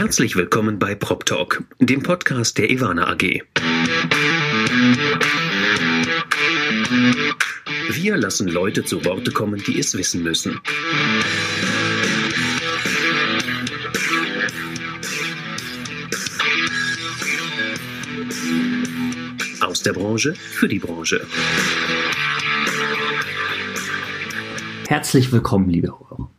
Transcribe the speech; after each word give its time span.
Herzlich 0.00 0.34
willkommen 0.34 0.78
bei 0.78 0.94
Prop 0.94 1.26
Talk, 1.26 1.62
dem 1.78 2.02
Podcast 2.02 2.56
der 2.56 2.70
Ivana 2.70 3.06
AG. 3.08 3.42
Wir 7.90 8.16
lassen 8.16 8.48
Leute 8.48 8.82
zu 8.82 9.04
Worte 9.04 9.30
kommen, 9.30 9.62
die 9.62 9.78
es 9.78 9.94
wissen 9.94 10.22
müssen. 10.22 10.58
Aus 19.60 19.82
der 19.82 19.92
Branche 19.92 20.34
für 20.34 20.68
die 20.68 20.78
Branche. 20.78 21.26
Herzlich 24.88 25.30
willkommen, 25.30 25.68
liebe 25.68 25.88
Hörer. 25.88 26.30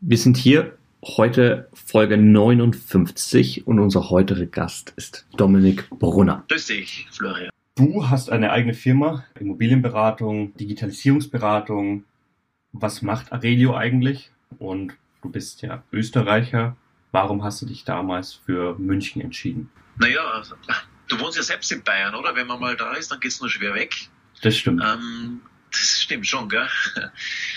Wir 0.00 0.18
sind 0.18 0.36
hier 0.36 0.76
heute 1.06 1.68
Folge 1.72 2.16
59 2.16 3.66
und 3.66 3.78
unser 3.78 4.10
heutiger 4.10 4.46
Gast 4.46 4.92
ist 4.96 5.26
Dominik 5.36 5.88
Brunner. 5.90 6.44
Grüß 6.48 6.66
dich, 6.66 7.06
Florian. 7.12 7.50
Du 7.76 8.08
hast 8.08 8.30
eine 8.30 8.50
eigene 8.50 8.74
Firma, 8.74 9.24
Immobilienberatung, 9.38 10.54
Digitalisierungsberatung. 10.56 12.04
Was 12.72 13.02
macht 13.02 13.32
Aurelio 13.32 13.76
eigentlich? 13.76 14.30
Und 14.58 14.94
du 15.22 15.30
bist 15.30 15.62
ja 15.62 15.84
Österreicher. 15.92 16.76
Warum 17.12 17.44
hast 17.44 17.62
du 17.62 17.66
dich 17.66 17.84
damals 17.84 18.32
für 18.32 18.76
München 18.78 19.22
entschieden? 19.22 19.70
Naja, 19.98 20.22
also, 20.34 20.56
du 21.08 21.20
wohnst 21.20 21.36
ja 21.36 21.42
selbst 21.42 21.70
in 21.70 21.82
Bayern, 21.82 22.14
oder? 22.14 22.34
Wenn 22.34 22.46
man 22.46 22.60
mal 22.60 22.76
da 22.76 22.94
ist, 22.94 23.12
dann 23.12 23.20
geht 23.20 23.30
es 23.30 23.40
nur 23.40 23.48
schwer 23.48 23.74
weg. 23.74 23.94
Das 24.42 24.56
stimmt. 24.56 24.82
Ähm, 24.82 25.40
das 25.78 26.00
stimmt 26.00 26.26
schon, 26.26 26.48
gell? 26.48 26.68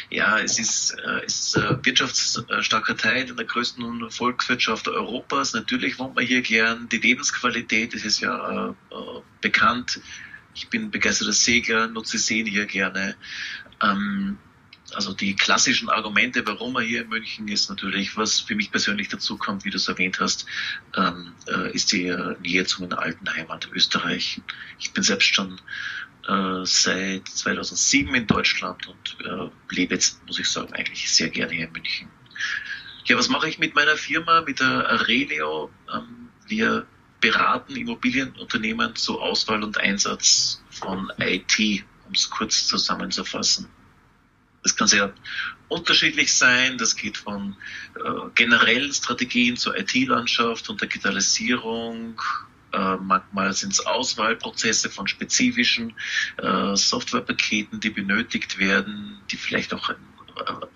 Ja, 0.09 0.39
es 0.39 0.57
ist, 0.57 0.95
äh, 1.05 1.25
ist 1.25 1.55
äh, 1.55 1.77
wirtschaftsstarker 1.83 2.97
Teil 2.97 3.29
in 3.29 3.35
der 3.35 3.45
größten 3.45 4.09
Volkswirtschaft 4.09 4.87
Europas. 4.87 5.53
Natürlich 5.53 5.99
wohnt 5.99 6.15
man 6.15 6.25
hier 6.25 6.41
gern. 6.41 6.89
Die 6.89 6.97
Lebensqualität, 6.97 7.93
das 7.93 8.03
ist 8.03 8.19
ja 8.19 8.69
äh, 8.69 8.69
äh, 8.69 9.21
bekannt. 9.41 10.01
Ich 10.55 10.67
bin 10.69 10.89
begeisterter 10.89 11.33
Segler, 11.33 11.87
nutze 11.87 12.17
Seen 12.17 12.47
hier 12.47 12.65
gerne. 12.65 13.15
Ähm, 13.81 14.39
also 14.93 15.13
die 15.13 15.35
klassischen 15.35 15.89
Argumente, 15.89 16.45
warum 16.45 16.75
er 16.75 16.81
hier 16.81 17.03
in 17.03 17.09
München 17.09 17.47
ist, 17.47 17.69
natürlich, 17.69 18.17
was 18.17 18.39
für 18.39 18.55
mich 18.55 18.71
persönlich 18.71 19.09
dazu 19.09 19.37
kommt, 19.37 19.65
wie 19.65 19.69
du 19.69 19.77
es 19.77 19.87
erwähnt 19.87 20.19
hast, 20.19 20.45
ähm, 20.95 21.33
äh, 21.47 21.71
ist 21.71 21.91
die 21.91 22.07
äh, 22.07 22.35
Nähe 22.41 22.65
zu 22.65 22.81
meiner 22.81 22.99
alten 22.99 23.31
Heimat 23.31 23.69
Österreich. 23.71 24.41
Ich 24.79 24.91
bin 24.91 25.03
selbst 25.03 25.33
schon 25.33 25.59
äh, 26.29 26.65
seit 26.65 27.27
2007 27.27 28.13
in 28.13 28.27
Deutschland 28.27 28.87
und 28.87 29.17
äh, 29.25 29.49
lebe 29.75 29.95
jetzt, 29.95 30.25
muss 30.27 30.39
ich 30.39 30.47
sagen, 30.47 30.71
eigentlich 30.73 31.11
sehr 31.11 31.29
gerne 31.29 31.53
hier 31.53 31.65
in 31.65 31.71
München. 31.71 32.09
Ja, 33.05 33.17
was 33.17 33.29
mache 33.29 33.49
ich 33.49 33.57
mit 33.57 33.73
meiner 33.73 33.97
Firma, 33.97 34.41
mit 34.41 34.59
der 34.59 34.87
Arelio? 34.87 35.71
Ähm, 35.91 36.29
wir 36.47 36.85
beraten 37.19 37.75
Immobilienunternehmen 37.75 38.95
zu 38.95 39.19
Auswahl 39.19 39.63
und 39.63 39.79
Einsatz 39.79 40.63
von 40.69 41.11
IT, 41.17 41.83
um 42.07 42.13
es 42.13 42.29
kurz 42.29 42.67
zusammenzufassen. 42.67 43.67
Das 44.61 44.75
kann 44.75 44.87
sehr 44.87 45.13
unterschiedlich 45.67 46.35
sein. 46.35 46.77
Das 46.77 46.95
geht 46.95 47.17
von 47.17 47.55
äh, 47.95 48.29
generellen 48.35 48.93
Strategien 48.93 49.57
zur 49.57 49.77
IT-Landschaft 49.77 50.69
und 50.69 50.81
Digitalisierung. 50.81 52.21
Äh, 52.71 52.95
manchmal 52.97 53.53
sind 53.53 53.73
es 53.73 53.85
Auswahlprozesse 53.85 54.89
von 54.89 55.07
spezifischen 55.07 55.93
äh, 56.37 56.75
Softwarepaketen, 56.75 57.79
die 57.79 57.89
benötigt 57.89 58.59
werden, 58.59 59.19
die 59.31 59.37
vielleicht 59.37 59.73
auch 59.73 59.89
ein 59.89 59.95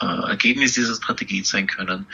äh, 0.01 0.05
Ergebnis 0.29 0.73
dieser 0.73 0.95
Strategie 0.95 1.43
sein 1.43 1.67
können, 1.67 2.07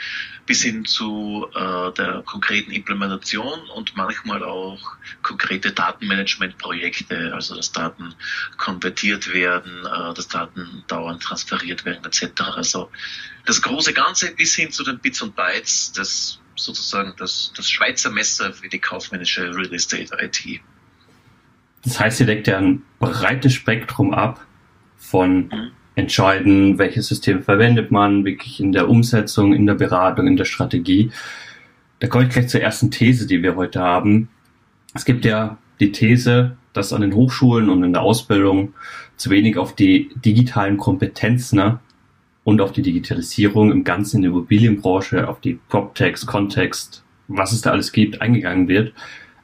bis 0.46 0.62
hin 0.62 0.84
zu 0.84 1.48
äh, 1.54 1.92
der 1.92 2.22
konkreten 2.24 2.70
Implementation 2.70 3.60
und 3.70 3.96
manchmal 3.96 4.42
auch 4.44 4.96
konkrete 5.22 5.72
Datenmanagementprojekte, 5.72 7.32
also 7.34 7.56
dass 7.56 7.72
Daten 7.72 8.14
konvertiert 8.56 9.32
werden, 9.32 9.86
äh, 9.86 10.14
dass 10.14 10.28
Daten 10.28 10.84
dauernd 10.86 11.22
transferiert 11.22 11.84
werden 11.84 12.04
etc. 12.04 12.40
Also 12.56 12.90
das 13.46 13.62
große 13.62 13.92
Ganze 13.92 14.34
bis 14.34 14.54
hin 14.54 14.70
zu 14.70 14.84
den 14.84 14.98
Bits 14.98 15.22
und 15.22 15.34
Bytes, 15.34 15.92
das 15.92 16.39
sozusagen 16.64 17.14
das, 17.18 17.52
das 17.56 17.68
Schweizer 17.68 18.10
Messer 18.10 18.52
für 18.52 18.68
die 18.68 18.78
kaufmännische 18.78 19.54
Real 19.54 19.72
Estate 19.72 20.10
IT. 20.20 20.60
Das 21.84 21.98
heißt, 21.98 22.20
ihr 22.20 22.26
deckt 22.26 22.46
ja 22.46 22.58
ein 22.58 22.82
breites 22.98 23.54
Spektrum 23.54 24.12
ab 24.12 24.46
von 24.98 25.48
mhm 25.48 25.70
entscheiden, 26.00 26.78
welches 26.78 27.08
System 27.08 27.42
verwendet 27.42 27.90
man, 27.90 28.24
wirklich 28.24 28.60
in 28.60 28.72
der 28.72 28.88
Umsetzung, 28.88 29.52
in 29.52 29.66
der 29.66 29.74
Beratung, 29.74 30.26
in 30.26 30.36
der 30.36 30.44
Strategie. 30.44 31.10
Da 31.98 32.08
komme 32.08 32.24
ich 32.24 32.30
gleich 32.30 32.48
zur 32.48 32.60
ersten 32.60 32.90
These, 32.90 33.26
die 33.26 33.42
wir 33.42 33.56
heute 33.56 33.80
haben. 33.80 34.28
Es 34.94 35.04
gibt 35.04 35.24
ja 35.24 35.58
die 35.78 35.92
These, 35.92 36.56
dass 36.72 36.92
an 36.92 37.02
den 37.02 37.14
Hochschulen 37.14 37.68
und 37.68 37.82
in 37.82 37.92
der 37.92 38.02
Ausbildung 38.02 38.74
zu 39.16 39.30
wenig 39.30 39.58
auf 39.58 39.74
die 39.74 40.10
digitalen 40.24 40.76
Kompetenzen 40.78 41.56
ne, 41.56 41.80
und 42.50 42.60
auf 42.60 42.72
die 42.72 42.82
Digitalisierung 42.82 43.70
im 43.70 43.84
ganzen 43.84 44.16
in 44.16 44.22
der 44.22 44.32
Immobilienbranche, 44.32 45.28
auf 45.28 45.40
die 45.40 45.60
PropTechs, 45.68 46.26
Kontext, 46.26 47.04
was 47.28 47.52
es 47.52 47.60
da 47.60 47.70
alles 47.70 47.92
gibt, 47.92 48.20
eingegangen 48.20 48.66
wird. 48.66 48.92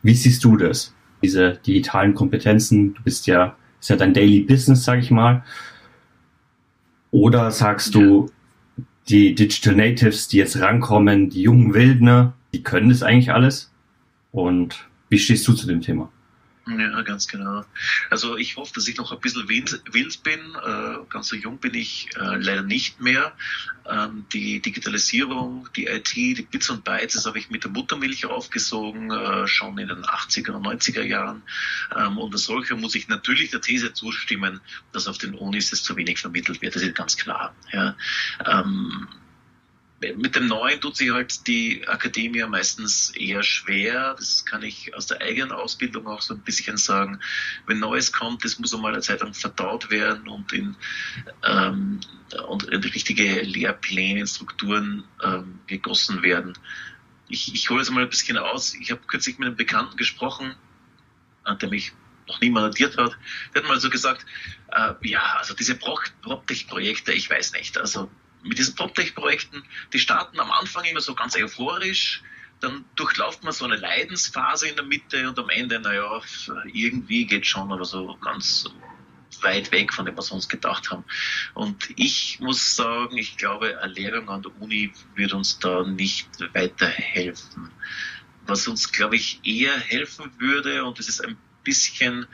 Wie 0.02 0.14
siehst 0.14 0.42
du 0.42 0.56
das? 0.56 0.92
Diese 1.22 1.52
digitalen 1.64 2.14
Kompetenzen, 2.14 2.94
du 2.94 3.02
bist 3.04 3.28
ja, 3.28 3.56
ist 3.80 3.90
ja 3.90 3.94
dein 3.94 4.12
Daily 4.12 4.40
Business, 4.40 4.82
sag 4.82 4.98
ich 4.98 5.12
mal. 5.12 5.44
Oder 7.12 7.52
sagst 7.52 7.94
du, 7.94 8.28
die 9.08 9.36
Digital 9.36 9.76
Natives, 9.76 10.26
die 10.26 10.38
jetzt 10.38 10.60
rankommen, 10.60 11.30
die 11.30 11.42
jungen 11.42 11.74
Wildner, 11.74 12.34
die 12.52 12.64
können 12.64 12.88
das 12.88 13.04
eigentlich 13.04 13.30
alles? 13.30 13.72
Und 14.32 14.88
wie 15.10 15.18
stehst 15.18 15.46
du 15.46 15.52
zu 15.52 15.68
dem 15.68 15.80
Thema? 15.80 16.10
Ja, 16.68 17.02
ganz 17.02 17.28
genau. 17.28 17.64
Also 18.10 18.36
ich 18.36 18.56
hoffe, 18.56 18.72
dass 18.74 18.88
ich 18.88 18.96
noch 18.96 19.12
ein 19.12 19.20
bisschen 19.20 19.48
wild, 19.48 19.80
wild 19.92 20.22
bin. 20.24 20.40
Äh, 20.40 20.98
ganz 21.08 21.28
so 21.28 21.36
jung 21.36 21.58
bin 21.58 21.74
ich 21.74 22.08
äh, 22.16 22.36
leider 22.38 22.62
nicht 22.62 23.00
mehr. 23.00 23.36
Ähm, 23.88 24.26
die 24.32 24.60
Digitalisierung, 24.60 25.68
die 25.76 25.86
IT, 25.86 26.16
die 26.16 26.42
Bits 26.42 26.68
und 26.70 26.82
Bytes, 26.82 27.14
das 27.14 27.26
habe 27.26 27.38
ich 27.38 27.50
mit 27.50 27.62
der 27.62 27.70
Muttermilch 27.70 28.26
aufgesogen, 28.26 29.12
äh, 29.12 29.46
schon 29.46 29.78
in 29.78 29.86
den 29.86 30.02
80er 30.02 30.50
und 30.50 30.66
90er 30.66 31.02
Jahren. 31.02 31.42
Ähm, 31.94 32.18
und 32.18 32.32
als 32.32 32.44
solcher 32.44 32.74
muss 32.74 32.96
ich 32.96 33.06
natürlich 33.06 33.52
der 33.52 33.60
These 33.60 33.92
zustimmen, 33.92 34.60
dass 34.90 35.06
auf 35.06 35.18
den 35.18 35.34
Unis 35.34 35.72
es 35.72 35.84
zu 35.84 35.96
wenig 35.96 36.18
vermittelt 36.18 36.62
wird. 36.62 36.74
Das 36.74 36.82
ist 36.82 36.96
ganz 36.96 37.16
klar. 37.16 37.54
Ja. 37.72 37.96
Ähm, 38.44 39.06
mit 40.00 40.36
dem 40.36 40.46
Neuen 40.46 40.80
tut 40.80 40.96
sich 40.96 41.10
halt 41.10 41.46
die 41.46 41.86
Akademie 41.88 42.44
meistens 42.44 43.10
eher 43.10 43.42
schwer. 43.42 44.14
Das 44.18 44.44
kann 44.44 44.62
ich 44.62 44.94
aus 44.94 45.06
der 45.06 45.22
eigenen 45.22 45.52
Ausbildung 45.52 46.06
auch 46.06 46.20
so 46.20 46.34
ein 46.34 46.40
bisschen 46.40 46.76
sagen. 46.76 47.20
Wenn 47.66 47.78
Neues 47.78 48.12
kommt, 48.12 48.44
das 48.44 48.58
muss 48.58 48.74
einmal 48.74 48.92
eine 48.92 49.00
Zeit 49.00 49.20
lang 49.20 49.32
verdaut 49.32 49.90
werden 49.90 50.28
und 50.28 50.52
in, 50.52 50.76
ähm, 51.44 52.00
und 52.46 52.64
in 52.64 52.82
richtige 52.82 53.40
Lehrpläne, 53.40 54.26
Strukturen 54.26 55.04
ähm, 55.24 55.60
gegossen 55.66 56.22
werden. 56.22 56.52
Ich, 57.28 57.54
ich 57.54 57.70
hole 57.70 57.80
es 57.80 57.90
mal 57.90 58.02
ein 58.02 58.10
bisschen 58.10 58.36
aus. 58.36 58.74
Ich 58.74 58.90
habe 58.90 59.00
kürzlich 59.06 59.38
mit 59.38 59.46
einem 59.46 59.56
Bekannten 59.56 59.96
gesprochen, 59.96 60.54
äh, 61.46 61.56
der 61.56 61.70
mich 61.70 61.92
noch 62.28 62.40
nie 62.40 62.50
mandiert 62.50 62.98
hat. 62.98 63.16
Der 63.54 63.62
hat 63.62 63.68
mal 63.68 63.80
so 63.80 63.88
gesagt, 63.88 64.26
äh, 64.72 64.92
ja, 65.08 65.36
also 65.38 65.54
diese 65.54 65.74
PropTech-Projekte, 65.74 67.12
ich 67.12 67.30
weiß 67.30 67.52
nicht. 67.52 67.78
Also 67.78 68.10
mit 68.42 68.58
diesen 68.58 68.74
PropTech-Projekten, 68.74 69.62
die 69.92 69.98
starten 69.98 70.38
am 70.40 70.50
Anfang 70.50 70.84
immer 70.84 71.00
so 71.00 71.14
ganz 71.14 71.36
euphorisch, 71.36 72.22
dann 72.60 72.84
durchlauft 72.94 73.44
man 73.44 73.52
so 73.52 73.64
eine 73.64 73.76
Leidensphase 73.76 74.68
in 74.68 74.76
der 74.76 74.84
Mitte 74.84 75.28
und 75.28 75.38
am 75.38 75.50
Ende, 75.50 75.78
naja, 75.78 76.20
irgendwie 76.72 77.26
geht 77.26 77.46
schon, 77.46 77.70
aber 77.70 77.84
so 77.84 78.16
ganz 78.22 78.66
weit 79.42 79.70
weg 79.72 79.92
von 79.92 80.06
dem, 80.06 80.16
was 80.16 80.30
wir 80.30 80.36
uns 80.36 80.48
gedacht 80.48 80.90
haben. 80.90 81.04
Und 81.54 81.88
ich 81.96 82.40
muss 82.40 82.76
sagen, 82.76 83.18
ich 83.18 83.36
glaube, 83.36 83.78
eine 83.80 83.92
Lehrung 83.92 84.28
an 84.30 84.42
der 84.42 84.52
Uni 84.60 84.92
wird 85.14 85.32
uns 85.34 85.58
da 85.58 85.82
nicht 85.82 86.28
weiterhelfen. 86.54 87.70
Was 88.46 88.66
uns, 88.68 88.92
glaube 88.92 89.16
ich, 89.16 89.40
eher 89.44 89.76
helfen 89.78 90.30
würde, 90.38 90.84
und 90.84 90.98
das 90.98 91.08
ist 91.08 91.24
ein 91.24 91.36
bisschen 91.64 92.26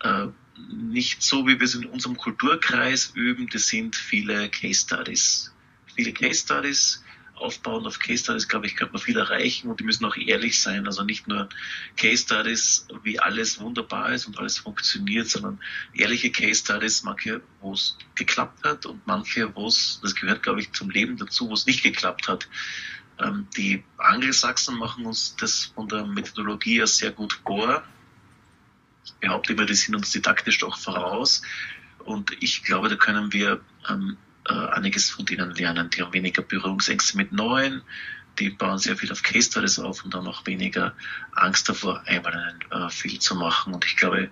äh, 0.00 0.28
nicht 0.70 1.22
so, 1.22 1.46
wie 1.46 1.58
wir 1.58 1.64
es 1.64 1.74
in 1.74 1.86
unserem 1.86 2.16
Kulturkreis 2.16 3.12
üben, 3.14 3.48
das 3.48 3.68
sind 3.68 3.96
viele 3.96 4.48
Case 4.48 4.80
Studies. 4.80 5.52
Viele 5.94 6.12
Case 6.12 6.40
Studies, 6.40 7.02
aufbauend 7.34 7.86
auf 7.86 7.98
Case 7.98 8.22
Studies, 8.22 8.48
glaube 8.48 8.66
ich, 8.66 8.76
kann 8.76 8.90
man 8.92 9.00
viel 9.00 9.16
erreichen 9.16 9.68
und 9.68 9.80
die 9.80 9.84
müssen 9.84 10.04
auch 10.04 10.16
ehrlich 10.16 10.60
sein. 10.60 10.86
Also 10.86 11.04
nicht 11.04 11.28
nur 11.28 11.48
Case 11.96 12.22
Studies, 12.24 12.86
wie 13.02 13.18
alles 13.18 13.60
wunderbar 13.60 14.12
ist 14.12 14.26
und 14.26 14.38
alles 14.38 14.58
funktioniert, 14.58 15.28
sondern 15.28 15.60
ehrliche 15.94 16.30
Case 16.30 16.60
Studies, 16.60 17.02
manche, 17.02 17.40
wo 17.60 17.72
es 17.72 17.96
geklappt 18.14 18.64
hat 18.64 18.86
und 18.86 19.06
manche, 19.06 19.54
wo 19.54 19.66
es, 19.66 20.00
das 20.02 20.14
gehört, 20.14 20.42
glaube 20.42 20.60
ich, 20.60 20.72
zum 20.72 20.90
Leben 20.90 21.16
dazu, 21.16 21.48
wo 21.48 21.54
es 21.54 21.66
nicht 21.66 21.82
geklappt 21.82 22.28
hat. 22.28 22.48
Ähm, 23.20 23.46
die 23.56 23.82
Angelsachsen 23.96 24.76
machen 24.76 25.06
uns 25.06 25.36
das 25.36 25.72
von 25.74 25.88
der 25.88 26.06
Methodologie 26.06 26.78
her 26.78 26.86
sehr 26.86 27.10
gut 27.10 27.40
vor 27.44 27.82
behaupte 29.20 29.52
immer, 29.52 29.66
die 29.66 29.74
sind 29.74 29.94
uns 29.94 30.10
didaktisch 30.10 30.58
doch 30.58 30.78
voraus. 30.78 31.42
Und 32.04 32.32
ich 32.42 32.64
glaube, 32.64 32.88
da 32.88 32.96
können 32.96 33.32
wir 33.32 33.60
ähm, 33.88 34.16
äh, 34.48 34.52
einiges 34.52 35.10
von 35.10 35.26
denen 35.26 35.50
lernen. 35.52 35.90
Die 35.90 36.02
haben 36.02 36.12
weniger 36.12 36.42
Berührungsängste 36.42 37.16
mit 37.16 37.32
Neuen, 37.32 37.82
die 38.38 38.50
bauen 38.50 38.78
sehr 38.78 38.96
viel 38.96 39.10
auf 39.12 39.22
Case 39.22 39.50
Studies 39.50 39.78
auf 39.78 40.04
und 40.04 40.14
haben 40.14 40.26
auch 40.26 40.46
weniger 40.46 40.94
Angst 41.34 41.68
davor, 41.68 42.02
einmal 42.06 42.34
einen 42.34 42.86
äh, 42.86 42.90
Fehler 42.90 43.20
zu 43.20 43.34
machen. 43.34 43.74
Und 43.74 43.84
ich 43.84 43.96
glaube, 43.96 44.30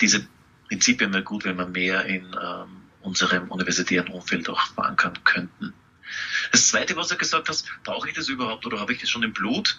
diese 0.00 0.26
Prinzipien 0.68 1.12
wäre 1.12 1.24
gut, 1.24 1.44
wenn 1.44 1.56
wir 1.56 1.66
mehr 1.66 2.04
in 2.04 2.24
ähm, 2.40 2.82
unserem 3.02 3.50
universitären 3.50 4.08
Umfeld 4.08 4.48
auch 4.48 4.60
verankern 4.68 5.18
könnten. 5.24 5.74
Das 6.52 6.68
Zweite, 6.68 6.96
was 6.96 7.08
du 7.08 7.16
gesagt 7.16 7.48
hast, 7.48 7.66
brauche 7.84 8.08
ich 8.08 8.14
das 8.14 8.28
überhaupt 8.28 8.66
oder 8.66 8.80
habe 8.80 8.92
ich 8.92 9.00
das 9.00 9.10
schon 9.10 9.22
im 9.22 9.32
Blut? 9.32 9.76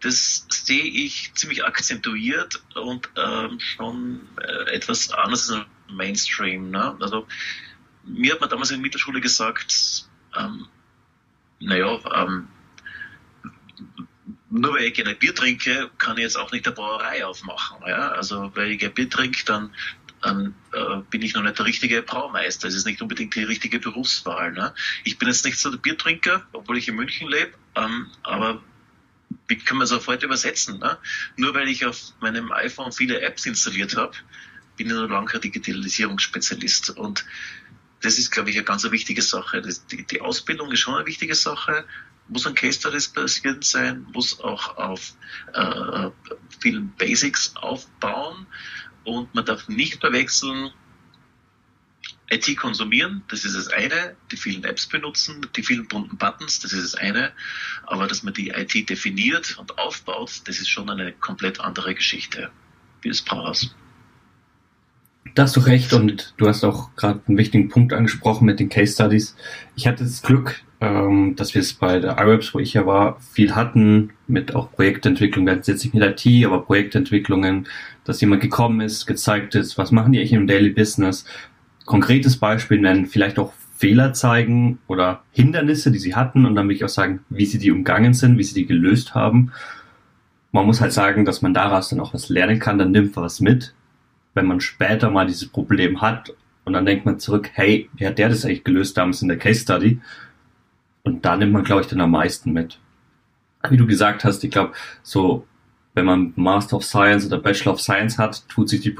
Das 0.00 0.46
sehe 0.50 0.84
ich 0.84 1.32
ziemlich 1.34 1.64
akzentuiert 1.64 2.62
und 2.74 3.08
ähm, 3.16 3.58
schon 3.58 4.20
äh, 4.40 4.74
etwas 4.74 5.10
anders 5.10 5.50
als 5.50 5.66
Mainstream. 5.90 6.70
Ne? 6.70 6.96
Also 7.00 7.26
mir 8.04 8.32
hat 8.32 8.40
man 8.40 8.50
damals 8.50 8.70
in 8.70 8.76
der 8.76 8.82
Mittelschule 8.82 9.20
gesagt, 9.20 10.06
ähm, 10.36 10.66
naja, 11.60 11.98
ähm, 12.14 12.48
nur 14.50 14.74
weil 14.74 14.84
ich 14.84 14.94
gerne 14.94 15.14
Bier 15.14 15.34
trinke, 15.34 15.90
kann 15.98 16.16
ich 16.16 16.22
jetzt 16.22 16.38
auch 16.38 16.52
nicht 16.52 16.66
eine 16.66 16.74
Brauerei 16.74 17.24
aufmachen. 17.24 17.78
Ja? 17.86 18.10
Also 18.10 18.52
weil 18.54 18.70
ich 18.70 18.78
gerne 18.78 18.94
Bier 18.94 19.10
trinke, 19.10 19.44
dann 19.44 19.74
ähm, 20.24 20.54
äh, 20.72 21.00
bin 21.10 21.22
ich 21.22 21.34
noch 21.34 21.42
nicht 21.42 21.58
der 21.58 21.66
richtige 21.66 22.02
Braumeister. 22.02 22.68
Es 22.68 22.74
ist 22.74 22.86
nicht 22.86 23.02
unbedingt 23.02 23.34
die 23.34 23.44
richtige 23.44 23.78
Berufswahl. 23.78 24.52
Ne? 24.52 24.74
Ich 25.04 25.18
bin 25.18 25.28
jetzt 25.28 25.44
nicht 25.44 25.58
so 25.58 25.70
der 25.70 25.78
Biertrinker, 25.78 26.46
obwohl 26.52 26.78
ich 26.78 26.88
in 26.88 26.96
München 26.96 27.28
lebe, 27.28 27.52
ähm, 27.74 28.10
aber 28.22 28.62
wie 29.48 29.56
können 29.56 29.80
wir 29.80 29.86
sofort 29.86 30.22
übersetzen? 30.22 30.78
Ne? 30.78 30.98
Nur 31.36 31.54
weil 31.54 31.68
ich 31.68 31.84
auf 31.84 32.12
meinem 32.20 32.52
iPhone 32.52 32.92
viele 32.92 33.20
Apps 33.22 33.46
installiert 33.46 33.96
habe, 33.96 34.12
bin 34.76 34.86
ich 34.86 34.92
noch 34.92 35.08
lange 35.08 35.26
kein 35.26 35.40
Digitalisierungsspezialist. 35.40 36.90
Und 36.90 37.24
das 38.00 38.18
ist, 38.18 38.30
glaube 38.30 38.50
ich, 38.50 38.56
eine 38.56 38.64
ganz 38.64 38.88
wichtige 38.90 39.22
Sache. 39.22 39.62
Das, 39.62 39.86
die, 39.86 40.06
die, 40.06 40.20
Ausbildung 40.20 40.70
ist 40.70 40.80
schon 40.80 40.94
eine 40.94 41.06
wichtige 41.06 41.34
Sache, 41.34 41.84
muss 42.28 42.46
an 42.46 42.54
Case 42.54 42.78
Studies 42.78 43.08
basierend 43.08 43.64
sein, 43.64 44.06
muss 44.12 44.38
auch 44.40 44.76
auf 44.76 45.14
äh, 45.54 46.10
vielen 46.60 46.92
Basics 46.96 47.56
aufbauen 47.56 48.46
und 49.04 49.34
man 49.34 49.46
darf 49.46 49.68
nicht 49.68 50.00
verwechseln, 50.00 50.70
IT 52.30 52.56
konsumieren, 52.56 53.22
das 53.28 53.44
ist 53.44 53.56
das 53.56 53.68
eine, 53.68 54.16
die 54.30 54.36
vielen 54.36 54.64
Apps 54.64 54.86
benutzen, 54.86 55.46
die 55.56 55.62
vielen 55.62 55.88
bunten 55.88 56.16
Buttons, 56.16 56.60
das 56.60 56.72
ist 56.72 56.94
das 56.94 57.00
eine, 57.00 57.32
aber 57.86 58.06
dass 58.06 58.22
man 58.22 58.34
die 58.34 58.50
IT 58.50 58.88
definiert 58.88 59.56
und 59.58 59.78
aufbaut, 59.78 60.42
das 60.44 60.58
ist 60.58 60.68
schon 60.68 60.90
eine 60.90 61.12
komplett 61.12 61.60
andere 61.60 61.94
Geschichte, 61.94 62.50
wie 63.02 63.08
das 63.08 63.22
Brauhaus. 63.22 63.74
Da 65.34 65.44
hast 65.44 65.56
du 65.56 65.60
recht 65.60 65.92
und 65.92 66.34
du 66.36 66.48
hast 66.48 66.64
auch 66.64 66.94
gerade 66.96 67.20
einen 67.26 67.38
wichtigen 67.38 67.68
Punkt 67.68 67.92
angesprochen 67.92 68.46
mit 68.46 68.60
den 68.60 68.68
Case 68.68 68.94
Studies. 68.94 69.36
Ich 69.76 69.86
hatte 69.86 70.04
das 70.04 70.22
Glück, 70.22 70.62
ähm, 70.80 71.36
dass 71.36 71.54
wir 71.54 71.60
es 71.60 71.74
bei 71.74 71.98
der 71.98 72.18
iWebs, 72.18 72.54
wo 72.54 72.58
ich 72.58 72.74
ja 72.74 72.86
war, 72.86 73.20
viel 73.20 73.54
hatten 73.54 74.12
mit 74.26 74.54
auch 74.54 74.72
Projektentwicklung, 74.72 75.46
jetzt 75.46 75.68
nicht 75.68 75.94
mit 75.94 76.02
IT, 76.02 76.46
aber 76.46 76.62
Projektentwicklungen, 76.62 77.68
dass 78.04 78.20
jemand 78.20 78.42
gekommen 78.42 78.80
ist, 78.80 79.06
gezeigt 79.06 79.54
ist, 79.54 79.78
was 79.78 79.92
machen 79.92 80.12
die 80.12 80.18
eigentlich 80.18 80.32
im 80.32 80.46
Daily 80.46 80.70
Business, 80.70 81.24
konkretes 81.88 82.36
Beispiel 82.36 82.80
nennen, 82.80 83.06
vielleicht 83.06 83.38
auch 83.38 83.52
Fehler 83.76 84.12
zeigen 84.12 84.78
oder 84.88 85.22
Hindernisse, 85.32 85.90
die 85.90 85.98
sie 85.98 86.14
hatten 86.14 86.44
und 86.44 86.54
dann 86.54 86.68
will 86.68 86.76
ich 86.76 86.84
auch 86.84 86.88
sagen, 86.90 87.20
wie 87.30 87.46
sie 87.46 87.58
die 87.58 87.70
umgangen 87.70 88.12
sind, 88.12 88.36
wie 88.36 88.44
sie 88.44 88.54
die 88.54 88.66
gelöst 88.66 89.14
haben. 89.14 89.52
Man 90.52 90.66
muss 90.66 90.80
halt 90.80 90.92
sagen, 90.92 91.24
dass 91.24 91.40
man 91.40 91.54
daraus 91.54 91.88
dann 91.88 92.00
auch 92.00 92.12
was 92.12 92.28
lernen 92.28 92.58
kann, 92.58 92.78
dann 92.78 92.90
nimmt 92.90 93.16
man 93.16 93.24
was 93.24 93.40
mit. 93.40 93.74
Wenn 94.34 94.46
man 94.46 94.60
später 94.60 95.10
mal 95.10 95.26
dieses 95.26 95.48
Problem 95.48 96.02
hat 96.02 96.34
und 96.64 96.74
dann 96.74 96.84
denkt 96.84 97.06
man 97.06 97.18
zurück, 97.18 97.50
hey, 97.54 97.88
wie 97.96 98.06
hat 98.06 98.18
der 98.18 98.28
das 98.28 98.44
eigentlich 98.44 98.64
gelöst 98.64 98.98
damals 98.98 99.22
in 99.22 99.28
der 99.28 99.38
Case 99.38 99.60
Study? 99.60 99.98
Und 101.04 101.24
da 101.24 101.36
nimmt 101.36 101.52
man, 101.52 101.64
glaube 101.64 101.80
ich, 101.80 101.86
dann 101.86 102.02
am 102.02 102.10
meisten 102.10 102.52
mit. 102.52 102.78
Wie 103.70 103.78
du 103.78 103.86
gesagt 103.86 104.24
hast, 104.24 104.44
ich 104.44 104.50
glaube, 104.50 104.74
so, 105.02 105.46
wenn 105.94 106.04
man 106.04 106.34
Master 106.36 106.76
of 106.76 106.84
Science 106.84 107.26
oder 107.26 107.38
Bachelor 107.38 107.72
of 107.72 107.80
Science 107.80 108.18
hat, 108.18 108.46
tut 108.48 108.68
sich 108.68 108.82
die 108.82 108.90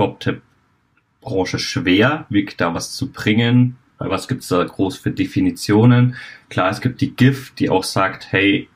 PropTech-Branche 1.20 1.58
schwer, 1.58 2.26
wirklich 2.28 2.56
da 2.56 2.74
was 2.74 2.92
zu 2.92 3.10
bringen. 3.10 3.76
Was 3.98 4.28
gibt's 4.28 4.48
da 4.48 4.62
groß 4.62 4.96
für 4.96 5.10
Definitionen? 5.10 6.16
Klar, 6.48 6.70
es 6.70 6.80
gibt 6.80 7.00
die 7.00 7.14
GIF, 7.14 7.52
die 7.54 7.68
auch 7.68 7.84
sagt, 7.84 8.30
hey, 8.30 8.68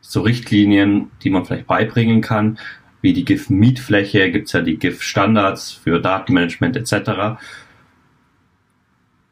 so 0.00 0.20
Richtlinien, 0.20 1.10
die 1.22 1.30
man 1.30 1.44
vielleicht 1.44 1.66
beibringen 1.66 2.20
kann, 2.20 2.58
wie 3.00 3.14
die 3.14 3.24
GIF-Mietfläche, 3.24 4.30
gibt's 4.30 4.52
ja 4.52 4.60
die 4.60 4.76
GIF-Standards 4.76 5.72
für 5.72 6.00
Datenmanagement 6.00 6.76
etc. 6.76 7.40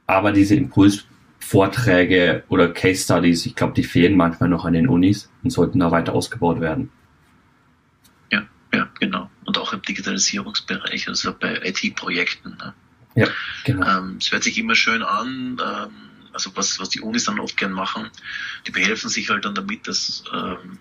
Aber 0.07 0.33
diese 0.33 0.55
Impuls 0.55 1.05
Vorträge 1.39 2.45
oder 2.49 2.69
Case 2.69 3.05
Studies, 3.05 3.47
ich 3.47 3.55
glaube, 3.55 3.75
die 3.75 3.85
fehlen 3.85 4.17
manchmal 4.17 4.49
noch 4.49 4.65
an 4.65 4.73
den 4.73 4.89
Unis 4.89 5.31
und 5.43 5.51
sollten 5.51 5.79
da 5.81 5.91
weiter 5.91 6.15
ausgebaut 6.15 6.61
werden. 6.61 6.91
Ja, 8.79 8.89
genau. 9.01 9.29
Und 9.45 9.59
auch 9.59 9.73
im 9.73 9.83
Digitalisierungsbereich, 9.83 11.09
also 11.09 11.35
bei 11.35 11.61
IT-Projekten. 11.65 12.57
Ne? 12.59 12.75
Ja, 13.17 13.27
genau. 13.65 13.85
Ähm, 13.85 14.19
es 14.21 14.31
hört 14.31 14.45
sich 14.45 14.57
immer 14.57 14.77
schön 14.77 15.03
an, 15.03 15.61
ähm, 15.61 15.91
also 16.33 16.55
was, 16.55 16.79
was 16.79 16.91
die 16.91 17.01
Unis 17.01 17.25
dann 17.25 17.41
oft 17.41 17.57
gern 17.57 17.73
machen, 17.73 18.09
die 18.69 18.71
behelfen 18.71 19.11
sich 19.11 19.31
halt 19.31 19.45
dann 19.45 19.57
damit, 19.57 19.89
dass 19.89 20.23
ähm, 20.33 20.39
äh, 20.55 20.77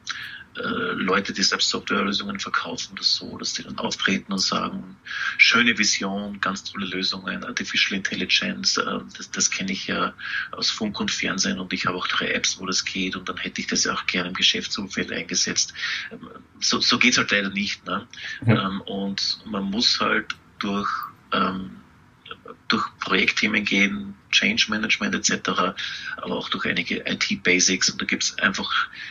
Leute, 0.63 1.33
die 1.33 1.43
selbst 1.43 1.69
Softwarelösungen 1.69 2.39
verkaufen 2.39 2.93
oder 2.93 3.03
so, 3.03 3.37
dass 3.37 3.53
die 3.53 3.63
dann 3.63 3.77
auftreten 3.77 4.31
und 4.31 4.39
sagen, 4.39 4.97
schöne 5.37 5.77
Vision, 5.77 6.39
ganz 6.41 6.63
tolle 6.63 6.85
Lösungen, 6.85 7.43
Artificial 7.43 7.97
Intelligence, 7.97 8.77
äh, 8.77 8.99
das, 9.15 9.31
das 9.31 9.51
kenne 9.51 9.71
ich 9.71 9.87
ja 9.87 10.13
aus 10.51 10.69
Funk 10.69 10.99
und 10.99 11.11
Fernsehen 11.11 11.59
und 11.59 11.71
ich 11.73 11.85
habe 11.85 11.97
auch 11.97 12.07
drei 12.07 12.29
Apps, 12.29 12.59
wo 12.59 12.65
das 12.65 12.85
geht 12.85 13.15
und 13.15 13.29
dann 13.29 13.37
hätte 13.37 13.61
ich 13.61 13.67
das 13.67 13.83
ja 13.83 13.93
auch 13.93 14.05
gerne 14.07 14.29
im 14.29 14.33
Geschäftsumfeld 14.33 15.11
eingesetzt. 15.11 15.73
Ähm, 16.11 16.27
so, 16.59 16.79
so 16.79 16.97
geht 16.97 17.11
es 17.11 17.17
halt 17.17 17.31
leider 17.31 17.49
nicht. 17.49 17.85
Ne? 17.85 18.07
Ja. 18.45 18.67
Ähm, 18.67 18.81
und 18.81 19.39
man 19.45 19.63
muss 19.63 19.99
halt 19.99 20.35
durch 20.59 20.89
ähm, 21.33 21.77
durch 22.67 22.85
Projektthemen 22.99 23.63
gehen, 23.63 24.15
Change 24.31 24.65
Management 24.69 25.15
etc., 25.15 25.49
aber 26.17 26.35
auch 26.35 26.49
durch 26.49 26.65
einige 26.65 27.03
IT-Basics. 27.05 27.89
Und 27.89 28.01
da 28.01 28.05
gibt 28.05 28.23
es 28.23 28.37
einfach 28.39 28.69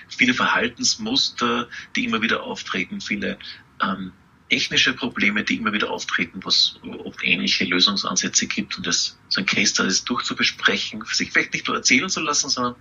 viele 0.08 0.34
Verhaltensmuster, 0.34 1.68
die 1.94 2.04
immer 2.04 2.22
wieder 2.22 2.42
auftreten, 2.42 3.00
viele 3.00 3.38
ähm, 3.82 4.12
technische 4.48 4.92
Probleme, 4.92 5.42
die 5.42 5.56
immer 5.56 5.72
wieder 5.72 5.90
auftreten, 5.90 6.40
was 6.44 6.78
oft 7.04 7.24
ähnliche 7.24 7.64
Lösungsansätze 7.64 8.46
gibt 8.46 8.76
und 8.76 8.86
das 8.86 9.18
so 9.28 9.40
ein 9.40 9.46
Case 9.46 9.72
Studies 9.72 10.04
durchzubesprechen, 10.04 11.02
sich 11.10 11.32
vielleicht 11.32 11.52
nicht 11.52 11.66
nur 11.66 11.76
erzählen 11.76 12.08
zu 12.08 12.20
lassen, 12.20 12.48
sondern 12.48 12.76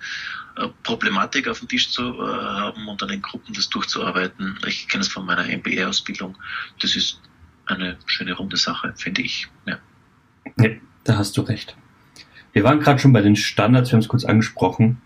äh, 0.57 0.68
Problematik 0.83 1.48
auf 1.48 1.60
dem 1.60 1.68
Tisch 1.68 1.89
zu 1.89 2.04
äh, 2.04 2.27
haben 2.27 2.88
und 2.88 3.01
dann 3.01 3.10
in 3.10 3.22
Gruppen 3.22 3.54
das 3.54 3.69
durchzuarbeiten. 3.69 4.60
Ich 4.68 4.88
kenne 4.88 5.01
es 5.01 5.07
von 5.07 5.25
meiner 5.25 5.46
MBA-Ausbildung. 5.46 6.38
Das 6.79 6.96
ist 6.96 7.20
eine 7.65 7.98
schöne 8.05 8.34
runde 8.34 8.58
Sache, 8.58 8.94
finde 8.96 9.24
ich. 9.24 9.48
Ja. 9.65 9.79
Ja, 10.60 10.70
da 11.04 11.18
hast 11.18 11.38
du 11.38 11.42
recht. 11.42 11.75
Wir 12.54 12.64
waren 12.64 12.80
gerade 12.80 13.00
schon 13.00 13.14
bei 13.14 13.22
den 13.22 13.36
Standards, 13.36 13.90
wir 13.90 13.94
haben 13.94 14.02
es 14.02 14.08
kurz 14.08 14.25
angesprochen. 14.25 15.02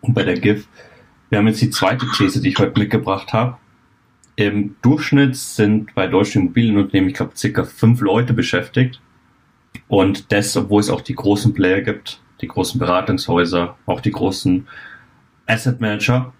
Und 0.00 0.14
bei 0.14 0.24
der 0.24 0.38
GIF. 0.38 0.68
Wir 1.28 1.38
haben 1.38 1.46
jetzt 1.46 1.62
die 1.62 1.70
zweite 1.70 2.06
These, 2.16 2.40
die 2.40 2.50
ich 2.50 2.58
heute 2.58 2.78
mitgebracht 2.78 3.32
habe. 3.32 3.56
Im 4.36 4.76
Durchschnitt 4.82 5.36
sind 5.36 5.94
bei 5.94 6.06
deutschen 6.06 6.42
Immobilienunternehmen, 6.42 7.10
ich 7.10 7.16
glaube, 7.16 7.36
circa 7.36 7.64
fünf 7.64 8.00
Leute 8.00 8.32
beschäftigt. 8.32 9.00
Und 9.88 10.32
das, 10.32 10.56
obwohl 10.56 10.80
es 10.80 10.90
auch 10.90 11.00
die 11.00 11.14
großen 11.14 11.54
Player 11.54 11.80
gibt, 11.80 12.20
die 12.40 12.48
großen 12.48 12.78
Beratungshäuser, 12.78 13.76
auch 13.86 14.00
die 14.00 14.10
großen 14.10 14.66
Asset 15.46 15.80
Manager. 15.80 16.32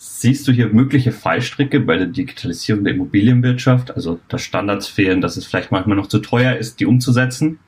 Siehst 0.00 0.46
du 0.46 0.52
hier 0.52 0.68
mögliche 0.68 1.10
Fallstricke 1.10 1.80
bei 1.80 1.96
der 1.96 2.06
Digitalisierung 2.06 2.84
der 2.84 2.94
Immobilienwirtschaft? 2.94 3.90
Also, 3.90 4.20
dass 4.28 4.42
Standards 4.42 4.86
fehlen, 4.86 5.20
dass 5.20 5.36
es 5.36 5.44
vielleicht 5.44 5.72
manchmal 5.72 5.96
noch 5.96 6.06
zu 6.06 6.20
teuer 6.20 6.54
ist, 6.54 6.78
die 6.78 6.86
umzusetzen? 6.86 7.58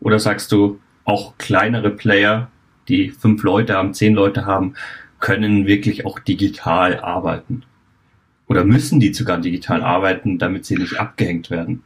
Oder 0.00 0.18
sagst 0.18 0.50
du, 0.50 0.80
auch 1.04 1.38
kleinere 1.38 1.90
Player, 1.90 2.50
die 2.88 3.10
fünf 3.10 3.44
Leute 3.44 3.74
haben, 3.74 3.94
zehn 3.94 4.14
Leute 4.14 4.46
haben, 4.46 4.74
können 5.20 5.66
wirklich 5.66 6.04
auch 6.06 6.18
digital 6.18 6.98
arbeiten? 6.98 7.62
Oder 8.48 8.64
müssen 8.64 8.98
die 8.98 9.14
sogar 9.14 9.38
digital 9.38 9.80
arbeiten, 9.84 10.38
damit 10.38 10.66
sie 10.66 10.76
nicht 10.76 10.98
abgehängt 10.98 11.50
werden? 11.50 11.84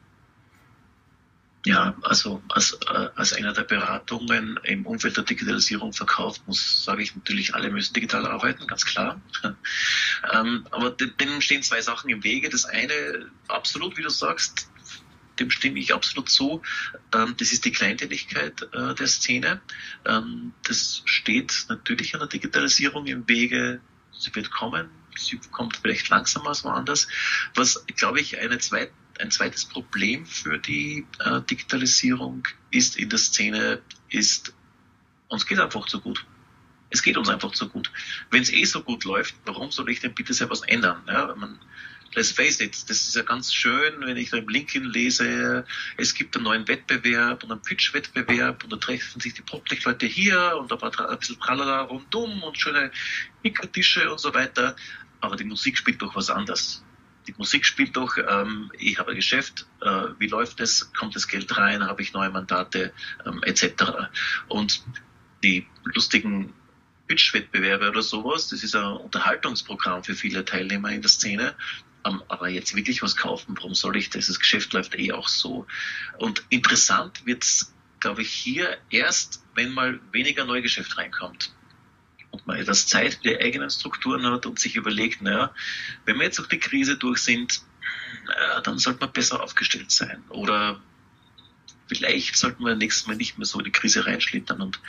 Ja, 1.66 1.96
also 2.02 2.40
als, 2.48 2.78
äh, 2.88 3.08
als 3.16 3.32
einer 3.32 3.52
der 3.52 3.64
Beratungen 3.64 4.56
im 4.62 4.86
Umfeld 4.86 5.16
der 5.16 5.24
Digitalisierung 5.24 5.92
verkauft, 5.92 6.42
muss, 6.46 6.84
sage 6.84 7.02
ich 7.02 7.16
natürlich, 7.16 7.56
alle 7.56 7.70
müssen 7.70 7.92
digital 7.92 8.24
arbeiten, 8.24 8.68
ganz 8.68 8.86
klar. 8.86 9.20
ähm, 10.32 10.64
aber 10.70 10.92
dem 10.92 11.40
stehen 11.40 11.64
zwei 11.64 11.80
Sachen 11.80 12.08
im 12.08 12.22
Wege. 12.22 12.50
Das 12.50 12.66
eine, 12.66 13.28
absolut, 13.48 13.96
wie 13.96 14.02
du 14.02 14.10
sagst, 14.10 14.68
dem 15.40 15.50
stimme 15.50 15.80
ich 15.80 15.92
absolut 15.92 16.30
zu. 16.30 16.62
Ähm, 17.12 17.34
das 17.36 17.50
ist 17.50 17.64
die 17.64 17.72
Kleinteiligkeit 17.72 18.62
äh, 18.72 18.94
der 18.94 19.06
Szene. 19.08 19.60
Ähm, 20.04 20.52
das 20.68 21.02
steht 21.04 21.66
natürlich 21.68 22.14
an 22.14 22.20
der 22.20 22.28
Digitalisierung 22.28 23.06
im 23.06 23.28
Wege. 23.28 23.80
Sie 24.16 24.32
wird 24.36 24.52
kommen. 24.52 24.88
Sie 25.16 25.40
kommt 25.50 25.78
vielleicht 25.78 26.10
langsamer 26.10 26.50
als 26.50 26.62
woanders. 26.62 27.08
Was, 27.56 27.84
glaube 27.96 28.20
ich, 28.20 28.38
eine 28.38 28.58
zweite 28.58 28.92
ein 29.20 29.30
zweites 29.30 29.64
Problem 29.64 30.26
für 30.26 30.58
die 30.58 31.06
äh, 31.20 31.40
Digitalisierung 31.42 32.46
ist 32.70 32.96
in 32.96 33.08
der 33.08 33.18
Szene, 33.18 33.80
ist, 34.08 34.54
uns 35.28 35.46
geht 35.46 35.58
einfach 35.58 35.86
zu 35.86 36.00
gut. 36.00 36.24
Es 36.90 37.02
geht 37.02 37.16
uns 37.16 37.28
einfach 37.28 37.52
zu 37.52 37.68
gut. 37.68 37.90
Wenn 38.30 38.42
es 38.42 38.52
eh 38.52 38.64
so 38.64 38.82
gut 38.82 39.04
läuft, 39.04 39.34
warum 39.44 39.70
soll 39.70 39.90
ich 39.90 40.00
denn 40.00 40.14
bitte 40.14 40.32
sehr 40.32 40.48
was 40.50 40.62
ändern? 40.62 41.02
Ja, 41.08 41.34
man, 41.34 41.58
let's 42.14 42.30
face 42.30 42.60
it, 42.60 42.74
das 42.88 43.08
ist 43.08 43.16
ja 43.16 43.22
ganz 43.22 43.52
schön, 43.52 44.00
wenn 44.00 44.16
ich 44.16 44.30
da 44.30 44.38
im 44.38 44.48
LinkedIn 44.48 44.88
lese, 44.88 45.64
es 45.96 46.14
gibt 46.14 46.36
einen 46.36 46.44
neuen 46.44 46.68
Wettbewerb 46.68 47.42
und 47.44 47.52
einen 47.52 47.62
Pitch-Wettbewerb 47.62 48.64
und 48.64 48.72
da 48.72 48.76
treffen 48.76 49.20
sich 49.20 49.34
die 49.34 49.42
Poptech-Leute 49.42 50.06
hier 50.06 50.56
und 50.58 50.70
da 50.70 50.80
war 50.80 51.10
ein 51.10 51.18
bisschen 51.18 51.38
Tralala 51.40 51.82
rundum 51.82 52.42
und 52.42 52.58
schöne 52.58 52.90
Hickertische 53.42 54.10
und 54.10 54.18
so 54.18 54.32
weiter. 54.32 54.76
Aber 55.20 55.36
die 55.36 55.44
Musik 55.44 55.76
spielt 55.78 56.00
doch 56.00 56.14
was 56.14 56.30
anderes. 56.30 56.85
Die 57.26 57.34
Musik 57.36 57.64
spielt 57.64 57.96
doch, 57.96 58.16
ähm, 58.18 58.70
ich 58.78 58.98
habe 58.98 59.10
ein 59.10 59.16
Geschäft, 59.16 59.66
äh, 59.80 60.08
wie 60.18 60.28
läuft 60.28 60.60
es, 60.60 60.92
kommt 60.92 61.16
das 61.16 61.28
Geld 61.28 61.56
rein, 61.56 61.84
habe 61.84 62.02
ich 62.02 62.12
neue 62.12 62.30
Mandate 62.30 62.92
ähm, 63.24 63.42
etc. 63.42 64.08
Und 64.48 64.82
die 65.42 65.66
lustigen 65.84 66.52
Pitch-Wettbewerbe 67.08 67.88
oder 67.90 68.02
sowas, 68.02 68.48
das 68.48 68.62
ist 68.62 68.74
ein 68.74 68.84
Unterhaltungsprogramm 68.84 70.04
für 70.04 70.14
viele 70.14 70.44
Teilnehmer 70.44 70.90
in 70.90 71.02
der 71.02 71.10
Szene 71.10 71.54
aber 72.28 72.48
jetzt 72.48 72.74
wirklich 72.74 73.02
was 73.02 73.16
kaufen, 73.16 73.56
warum 73.56 73.74
soll 73.74 73.96
ich 73.96 74.10
das? 74.10 74.26
Das 74.26 74.38
Geschäft 74.38 74.72
läuft 74.72 74.98
eh 74.98 75.12
auch 75.12 75.28
so. 75.28 75.66
Und 76.18 76.44
interessant 76.50 77.26
wird 77.26 77.44
es, 77.44 77.74
glaube 78.00 78.22
ich, 78.22 78.30
hier 78.30 78.78
erst, 78.90 79.42
wenn 79.54 79.72
mal 79.72 80.00
weniger 80.12 80.44
Neugeschäft 80.44 80.96
reinkommt. 80.96 81.52
Und 82.36 82.46
man 82.46 82.58
etwas 82.58 82.86
Zeit 82.86 83.14
für 83.14 83.22
die 83.22 83.40
eigenen 83.40 83.70
Strukturen 83.70 84.26
hat 84.26 84.44
und 84.44 84.58
sich 84.58 84.76
überlegt, 84.76 85.22
naja, 85.22 85.54
wenn 86.04 86.16
wir 86.16 86.24
jetzt 86.24 86.38
durch 86.38 86.48
die 86.48 86.58
Krise 86.58 86.98
durch 86.98 87.18
sind, 87.18 87.62
dann 88.62 88.78
sollte 88.78 89.00
man 89.00 89.12
besser 89.12 89.42
aufgestellt 89.42 89.90
sein. 89.90 90.22
Oder 90.28 90.78
vielleicht 91.86 92.36
sollten 92.36 92.62
wir 92.62 92.74
nächstes 92.74 93.06
Mal 93.06 93.16
nicht 93.16 93.38
mehr 93.38 93.46
so 93.46 93.58
in 93.58 93.64
die 93.64 93.72
Krise 93.72 94.04
reinschlittern. 94.04 94.60
Und 94.60 94.80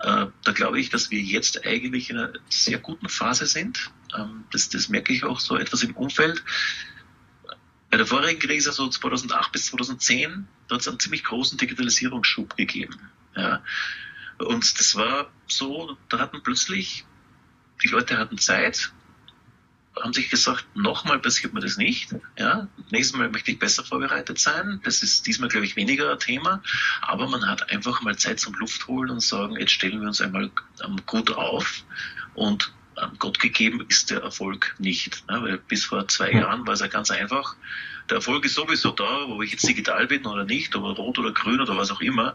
äh, 0.00 0.26
da 0.44 0.52
glaube 0.52 0.78
ich, 0.78 0.90
dass 0.90 1.10
wir 1.10 1.20
jetzt 1.20 1.66
eigentlich 1.66 2.10
in 2.10 2.18
einer 2.18 2.32
sehr 2.48 2.78
guten 2.78 3.08
Phase 3.08 3.46
sind. 3.46 3.90
Ähm, 4.16 4.44
das, 4.52 4.68
das 4.68 4.88
merke 4.88 5.12
ich 5.12 5.24
auch 5.24 5.40
so 5.40 5.56
etwas 5.56 5.82
im 5.82 5.96
Umfeld. 5.96 6.44
Bei 7.90 7.96
der 7.96 8.06
vorigen 8.06 8.38
Krise, 8.38 8.70
so 8.70 8.88
2008 8.88 9.50
bis 9.50 9.66
2010, 9.66 10.46
da 10.68 10.74
hat 10.76 10.82
es 10.82 10.88
einen 10.88 11.00
ziemlich 11.00 11.24
großen 11.24 11.58
Digitalisierungsschub 11.58 12.56
gegeben. 12.56 12.98
Ja. 13.34 13.64
Und 14.38 14.78
das 14.78 14.94
war 14.96 15.30
so, 15.46 15.96
da 16.08 16.18
hatten 16.18 16.42
plötzlich, 16.42 17.04
die 17.82 17.88
Leute 17.88 18.18
hatten 18.18 18.38
Zeit, 18.38 18.92
haben 20.02 20.12
sich 20.12 20.28
gesagt, 20.28 20.66
nochmal 20.74 21.20
passiert 21.20 21.54
mir 21.54 21.60
das 21.60 21.76
nicht. 21.76 22.14
Ja, 22.36 22.66
nächstes 22.90 23.16
Mal 23.16 23.30
möchte 23.30 23.52
ich 23.52 23.58
besser 23.58 23.84
vorbereitet 23.84 24.38
sein. 24.38 24.80
Das 24.84 25.02
ist 25.02 25.26
diesmal, 25.26 25.48
glaube 25.48 25.66
ich, 25.66 25.76
weniger 25.76 26.12
ein 26.12 26.18
Thema. 26.18 26.62
Aber 27.00 27.28
man 27.28 27.46
hat 27.46 27.70
einfach 27.70 28.02
mal 28.02 28.16
Zeit 28.16 28.40
zum 28.40 28.54
Luft 28.54 28.86
holen 28.88 29.10
und 29.10 29.20
sagen, 29.20 29.56
jetzt 29.56 29.72
stellen 29.72 30.00
wir 30.00 30.08
uns 30.08 30.20
einmal 30.20 30.50
ähm, 30.84 30.96
gut 31.06 31.30
auf. 31.32 31.84
Und 32.34 32.72
Gott 33.24 33.40
gegeben 33.40 33.82
ist 33.88 34.10
der 34.10 34.22
Erfolg 34.22 34.74
nicht. 34.78 35.26
Ne? 35.30 35.42
Weil 35.42 35.56
bis 35.56 35.86
vor 35.86 36.06
zwei 36.08 36.30
ja. 36.30 36.40
Jahren 36.40 36.66
war 36.66 36.74
es 36.74 36.80
ja 36.80 36.88
ganz 36.88 37.10
einfach. 37.10 37.56
Der 38.10 38.16
Erfolg 38.16 38.44
ist 38.44 38.52
sowieso 38.52 38.90
da, 38.90 39.24
ob 39.24 39.42
ich 39.42 39.52
jetzt 39.52 39.66
digital 39.66 40.06
bin 40.06 40.26
oder 40.26 40.44
nicht, 40.44 40.76
ob 40.76 40.98
rot 40.98 41.18
oder 41.18 41.32
grün 41.32 41.58
oder 41.58 41.74
was 41.74 41.90
auch 41.90 42.02
immer. 42.02 42.34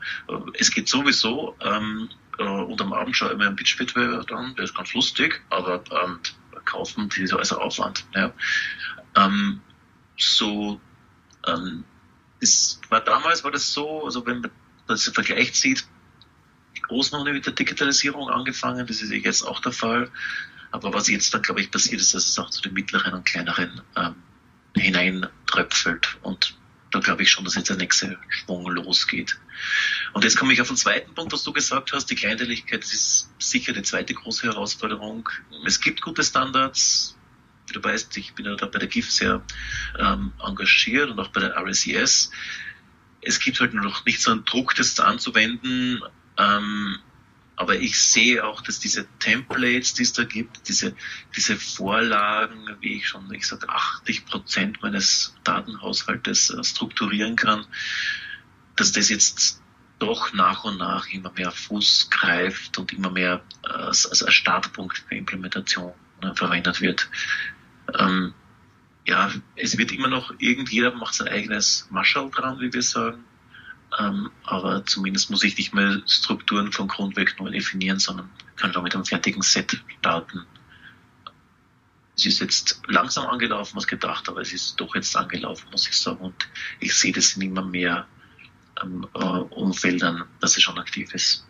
Es 0.56 0.72
geht 0.72 0.90
sowieso. 0.90 1.56
Ähm, 1.62 2.10
äh, 2.40 2.44
und 2.44 2.82
am 2.82 2.92
Abend 2.92 3.16
schaue 3.16 3.34
ich 3.34 3.38
mir 3.38 3.46
einen 3.46 3.56
Pitch-Wettbewerb 3.56 4.32
an, 4.32 4.56
der 4.56 4.64
ist 4.64 4.76
ganz 4.76 4.96
lustig, 4.96 5.44
aber 5.52 5.84
ähm, 5.92 6.20
kaufen, 6.66 7.08
die 7.10 7.22
ist 7.22 7.34
also 7.34 7.60
Aufwand. 7.60 8.04
Ja. 8.16 8.34
Ähm, 9.16 9.62
so, 10.18 10.82
ähm, 11.46 11.84
es 12.40 12.82
war 12.90 13.02
damals 13.02 13.44
war 13.44 13.52
das 13.52 13.72
so, 13.72 14.06
also 14.06 14.26
wenn 14.26 14.42
man 14.42 14.50
das 14.88 15.06
im 15.06 15.14
Vergleich 15.14 15.54
sieht, 15.54 15.86
die 16.76 16.82
Großen 16.82 17.16
haben 17.16 17.32
mit 17.32 17.46
der 17.46 17.54
Digitalisierung 17.54 18.28
angefangen, 18.28 18.88
das 18.88 19.04
ist 19.04 19.12
jetzt 19.12 19.44
auch 19.44 19.60
der 19.60 19.72
Fall. 19.72 20.10
Aber 20.72 20.94
was 20.94 21.08
jetzt 21.08 21.34
dann, 21.34 21.42
glaube 21.42 21.62
ich, 21.62 21.72
passiert 21.72 22.02
ist, 22.02 22.14
dass 22.14 22.28
es 22.28 22.38
auch 22.40 22.50
zu 22.50 22.62
den 22.62 22.74
mittleren 22.74 23.14
und 23.14 23.26
kleineren 23.26 23.82
ähm, 23.96 24.16
hineintröpfelt. 24.76 26.18
Und 26.22 26.56
da 26.92 27.00
glaube 27.00 27.24
ich 27.24 27.32
schon, 27.32 27.46
dass 27.46 27.56
jetzt 27.56 27.70
der 27.70 27.78
nächste 27.78 28.18
Schwung 28.30 28.66
losgeht. 28.68 29.40
Und 30.14 30.24
jetzt 30.24 30.38
komme 30.38 30.54
ich 30.54 30.62
auf 30.62 30.68
den 30.68 30.78
zweiten 30.78 31.14
Punkt, 31.14 31.34
was 31.34 31.44
du 31.44 31.54
gesagt 31.54 31.92
hast. 31.92 32.08
Die 32.08 32.16
Kleinteiligkeit 32.16 32.84
ist 32.84 33.30
sicher 33.40 33.74
die 33.74 33.84
zweite 33.84 34.14
große 34.14 34.48
Herausforderung. 34.48 35.30
Es 35.66 35.82
gibt 35.82 36.02
gute 36.02 36.24
Standards. 36.24 37.16
Wie 37.68 37.74
du 37.74 37.84
weißt, 37.84 38.16
ich 38.18 38.34
bin 38.34 38.46
ja 38.46 38.56
da 38.56 38.66
bei 38.66 38.80
der 38.80 38.88
GIF 38.88 39.12
sehr 39.12 39.44
ähm, 40.00 40.34
engagiert 40.44 41.12
und 41.12 41.20
auch 41.20 41.30
bei 41.30 41.42
der 41.42 41.56
RSES. 41.56 42.32
Es 43.22 43.40
gibt 43.40 43.60
halt 43.60 43.74
noch 43.74 44.06
nicht 44.06 44.22
so 44.22 44.32
einen 44.32 44.46
Druck, 44.46 44.74
das 44.76 45.00
anzuwenden. 45.00 46.02
Ähm, 46.38 46.98
aber 47.60 47.76
ich 47.76 48.00
sehe 48.00 48.46
auch, 48.46 48.62
dass 48.62 48.80
diese 48.80 49.06
Templates, 49.20 49.94
die 49.94 50.04
es 50.04 50.14
da 50.14 50.24
gibt, 50.24 50.70
diese, 50.70 50.96
diese 51.36 51.58
Vorlagen, 51.58 52.78
wie 52.80 52.96
ich 52.96 53.08
schon, 53.10 53.30
ich 53.34 53.46
sage, 53.46 53.68
80 53.68 54.26
Prozent 54.26 54.82
meines 54.82 55.36
Datenhaushaltes 55.44 56.52
äh, 56.52 56.64
strukturieren 56.64 57.36
kann, 57.36 57.66
dass 58.78 58.94
das 58.94 59.10
jetzt 59.10 59.62
doch 60.00 60.32
nach 60.32 60.64
und 60.64 60.78
nach 60.78 61.10
immer 61.10 61.34
mehr 61.34 61.52
Fuß 61.52 62.10
greift 62.10 62.78
und 62.78 62.94
immer 62.94 63.12
mehr 63.12 63.42
äh, 63.66 63.72
als, 63.72 64.06
als 64.06 64.34
Startpunkt 64.34 65.00
für 65.00 65.16
Implementation 65.16 65.92
ne, 66.22 66.34
verwendet 66.36 66.80
wird. 66.80 67.10
Ähm, 67.94 68.34
ja, 69.06 69.34
es 69.58 69.78
wird 69.78 69.92
immer 69.92 70.08
noch, 70.08 70.34
irgendjeder 70.38 70.96
macht 70.96 71.14
sein 71.14 71.28
eigenes 71.28 71.90
Marshall 71.90 72.32
dran, 72.32 72.62
wie 72.62 72.72
wir 72.72 72.84
sagen. 72.84 73.26
Ähm, 73.98 74.30
aber 74.44 74.86
zumindest 74.86 75.32
muss 75.32 75.44
ich 75.44 75.58
nicht 75.58 75.74
mehr 75.74 76.02
Strukturen 76.06 76.72
von 76.72 76.88
Grund 76.88 77.16
neu 77.16 77.50
definieren, 77.50 78.00
sondern 78.00 78.30
kann 78.56 78.74
schon 78.74 78.84
mit 78.84 78.94
einem 78.94 79.06
fertigen 79.06 79.42
Set 79.42 79.82
starten. 80.00 80.46
Es 82.16 82.26
ist 82.26 82.40
jetzt 82.40 82.82
langsam 82.88 83.26
angelaufen, 83.28 83.78
was 83.78 83.88
gedacht, 83.88 84.28
aber 84.28 84.42
es 84.42 84.54
ist 84.54 84.80
doch 84.80 84.94
jetzt 84.94 85.16
angelaufen, 85.16 85.68
muss 85.72 85.88
ich 85.88 85.98
sagen. 85.98 86.20
Und 86.20 86.50
ich 86.80 86.94
sehe 86.94 87.14
das 87.14 87.36
in 87.36 87.44
immer 87.44 87.64
mehr 87.64 88.06
ähm, 88.84 89.08
äh, 89.14 89.20
Umfeldern, 89.20 90.26
dass 90.42 90.58
es 90.58 90.64
schon 90.64 90.78
aktiv 90.78 91.14
ist. 91.14 91.46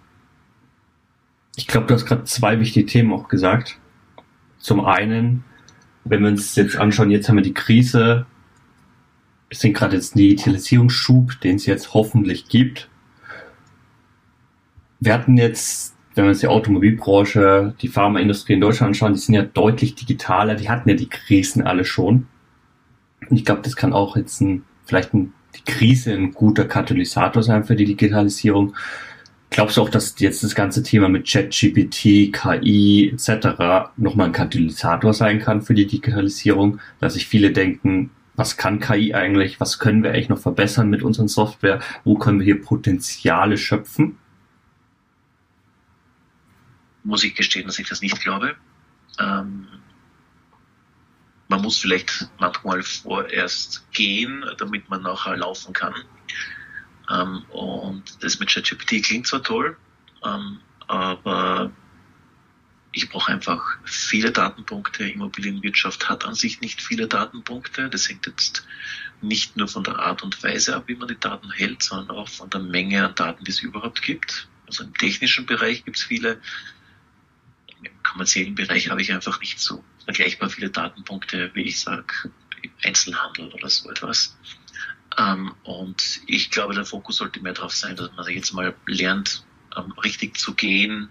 Ich 1.55 1.67
glaube, 1.67 1.87
du 1.87 1.95
hast 1.95 2.05
gerade 2.05 2.23
zwei 2.23 2.59
wichtige 2.59 2.85
Themen 2.85 3.11
auch 3.11 3.27
gesagt. 3.27 3.77
Zum 4.59 4.85
einen, 4.85 5.43
wenn 6.03 6.21
wir 6.21 6.29
uns 6.29 6.55
jetzt 6.55 6.77
anschauen, 6.77 7.11
jetzt 7.11 7.27
haben 7.27 7.35
wir 7.35 7.43
die 7.43 7.53
Krise, 7.53 8.27
wir 9.49 9.57
sind 9.57 9.73
gerade 9.73 9.95
jetzt 9.95 10.15
ein 10.15 10.19
Digitalisierungsschub, 10.19 11.41
den 11.41 11.55
es 11.55 11.65
jetzt 11.65 11.93
hoffentlich 11.93 12.47
gibt. 12.47 12.89
Wir 14.99 15.13
hatten 15.13 15.37
jetzt, 15.37 15.95
wenn 16.13 16.25
wir 16.25 16.29
uns 16.29 16.39
die 16.39 16.47
Automobilbranche, 16.47 17.73
die 17.81 17.87
Pharmaindustrie 17.87 18.53
in 18.53 18.61
Deutschland 18.61 18.89
anschauen, 18.89 19.13
die 19.13 19.19
sind 19.19 19.35
ja 19.35 19.43
deutlich 19.43 19.95
digitaler, 19.95 20.55
die 20.55 20.69
hatten 20.69 20.89
ja 20.89 20.95
die 20.95 21.09
Krisen 21.09 21.65
alle 21.65 21.83
schon. 21.83 22.27
Und 23.27 23.37
ich 23.37 23.45
glaube, 23.45 23.61
das 23.63 23.75
kann 23.75 23.93
auch 23.93 24.15
jetzt 24.15 24.39
ein, 24.41 24.63
vielleicht 24.85 25.13
ein 25.13 25.33
die 25.55 25.71
Krise 25.71 26.13
ein 26.13 26.31
guter 26.31 26.65
Katalysator 26.65 27.43
sein 27.43 27.63
für 27.63 27.75
die 27.75 27.85
Digitalisierung. 27.85 28.75
Glaubst 29.49 29.77
du 29.77 29.81
auch, 29.81 29.89
dass 29.89 30.13
jetzt 30.19 30.43
das 30.43 30.53
ganze 30.53 30.83
Thema 30.83 31.09
mit 31.09 31.27
ChatGPT, 31.27 32.31
KI 32.31 33.09
etc. 33.11 33.91
nochmal 33.97 34.27
ein 34.27 34.31
Katalysator 34.31 35.13
sein 35.13 35.39
kann 35.39 35.63
für 35.63 35.73
die 35.73 35.87
Digitalisierung, 35.87 36.79
dass 36.99 37.15
sich 37.15 37.27
viele 37.27 37.51
denken, 37.51 38.11
was 38.39 38.55
kann 38.55 38.79
KI 38.79 39.13
eigentlich, 39.13 39.59
was 39.59 39.79
können 39.79 40.01
wir 40.01 40.11
eigentlich 40.11 40.29
noch 40.29 40.39
verbessern 40.39 40.89
mit 40.89 41.03
unseren 41.03 41.27
Software, 41.27 41.81
wo 42.05 42.15
können 42.17 42.39
wir 42.39 42.45
hier 42.45 42.61
Potenziale 42.61 43.57
schöpfen? 43.57 44.17
Muss 47.03 47.25
ich 47.25 47.35
gestehen, 47.35 47.67
dass 47.67 47.77
ich 47.79 47.89
das 47.89 48.01
nicht 48.01 48.21
glaube. 48.21 48.55
Ähm, 49.19 49.67
man 51.49 51.61
muss 51.61 51.79
vielleicht 51.79 52.29
manchmal 52.39 52.81
vorerst 52.81 53.85
gehen, 53.91 54.45
damit 54.57 54.89
man 54.89 55.01
nachher 55.01 55.35
laufen 55.35 55.73
kann. 55.73 55.93
Ähm, 57.11 57.43
und 57.49 58.23
das 58.23 58.39
mit 58.39 58.49
ChatGPT 58.49 59.03
klingt 59.03 59.27
zwar 59.27 59.43
toll, 59.43 59.75
ähm, 60.23 60.59
aber 60.87 61.71
ich 63.03 63.09
brauche 63.09 63.31
einfach 63.31 63.77
viele 63.85 64.31
Datenpunkte. 64.31 65.09
Immobilienwirtschaft 65.09 66.09
hat 66.09 66.25
an 66.25 66.35
sich 66.35 66.59
nicht 66.59 66.81
viele 66.81 67.07
Datenpunkte. 67.07 67.89
Das 67.89 68.09
hängt 68.09 68.27
jetzt 68.27 68.67
nicht 69.21 69.55
nur 69.55 69.69
von 69.69 69.85
der 69.85 69.99
Art 69.99 70.21
und 70.21 70.41
Weise 70.43 70.75
ab, 70.75 70.83
wie 70.87 70.95
man 70.95 71.07
die 71.07 71.19
Daten 71.19 71.49
hält, 71.51 71.81
sondern 71.81 72.17
auch 72.17 72.27
von 72.27 72.49
der 72.49 72.59
Menge 72.59 73.07
an 73.07 73.15
Daten, 73.15 73.45
die 73.45 73.51
es 73.51 73.61
überhaupt 73.61 74.01
gibt. 74.01 74.49
Also 74.67 74.83
im 74.83 74.93
technischen 74.93 75.45
Bereich 75.45 75.85
gibt 75.85 75.97
es 75.97 76.03
viele. 76.03 76.41
Im 77.81 78.03
kommerziellen 78.03 78.55
Bereich 78.55 78.89
habe 78.89 79.01
ich 79.01 79.13
einfach 79.13 79.39
nicht 79.39 79.59
so 79.59 79.81
vergleichbar 80.03 80.49
viele 80.49 80.69
Datenpunkte, 80.69 81.51
wie 81.53 81.63
ich 81.63 81.79
sage, 81.79 82.31
im 82.61 82.71
Einzelhandel 82.83 83.47
oder 83.53 83.69
so 83.69 83.89
etwas. 83.89 84.37
Ähm, 85.17 85.53
und 85.63 86.19
ich 86.27 86.51
glaube, 86.51 86.73
der 86.73 86.85
Fokus 86.85 87.17
sollte 87.17 87.39
mehr 87.39 87.53
darauf 87.53 87.73
sein, 87.73 87.95
dass 87.95 88.11
man 88.11 88.27
jetzt 88.27 88.53
mal 88.53 88.75
lernt, 88.85 89.45
ähm, 89.77 89.93
richtig 90.03 90.37
zu 90.37 90.53
gehen. 90.53 91.09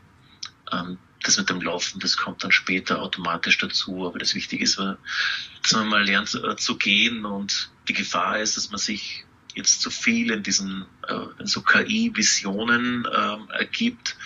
Ähm, 1.19 1.25
das 1.25 1.37
mit 1.37 1.51
dem 1.51 1.61
Laufen, 1.61 2.01
das 2.01 2.17
kommt 2.17 2.45
dann 2.45 2.53
später 2.53 3.03
automatisch 3.03 3.59
dazu. 3.59 4.07
Aber 4.07 4.19
das 4.19 4.35
Wichtige 4.35 4.65
ist, 4.65 4.79
dass 4.79 5.73
man 5.73 5.89
mal 5.89 6.05
lernt 6.05 6.35
äh, 6.35 6.57
zu 6.57 6.77
gehen 6.77 7.25
und 7.25 7.71
die 7.89 7.93
Gefahr 7.93 8.39
ist, 8.41 8.57
dass 8.57 8.71
man 8.71 8.79
sich 8.79 9.25
jetzt 9.55 9.81
zu 9.81 9.91
viel 9.91 10.31
in 10.31 10.43
diesen 10.43 10.87
äh, 11.09 11.41
in 11.41 11.47
so 11.47 11.63
KI-Visionen 11.63 13.05
äh, 13.05 13.59
ergibt. 13.59 14.17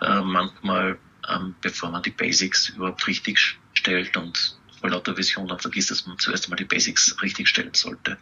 Äh, 0.00 0.20
manchmal 0.20 0.98
ähm, 1.28 1.54
bevor 1.60 1.90
man 1.90 2.02
die 2.02 2.10
Basics 2.10 2.70
überhaupt 2.70 3.06
richtig 3.06 3.58
stellt 3.72 4.16
und 4.16 4.56
vor 4.80 4.90
lauter 4.90 5.16
Vision 5.16 5.48
dann 5.48 5.58
vergisst, 5.58 5.90
dass 5.90 6.06
man 6.06 6.18
zuerst 6.18 6.44
einmal 6.44 6.58
die 6.58 6.64
Basics 6.64 7.16
richtig 7.22 7.48
stellen 7.48 7.72
sollte. 7.72 8.18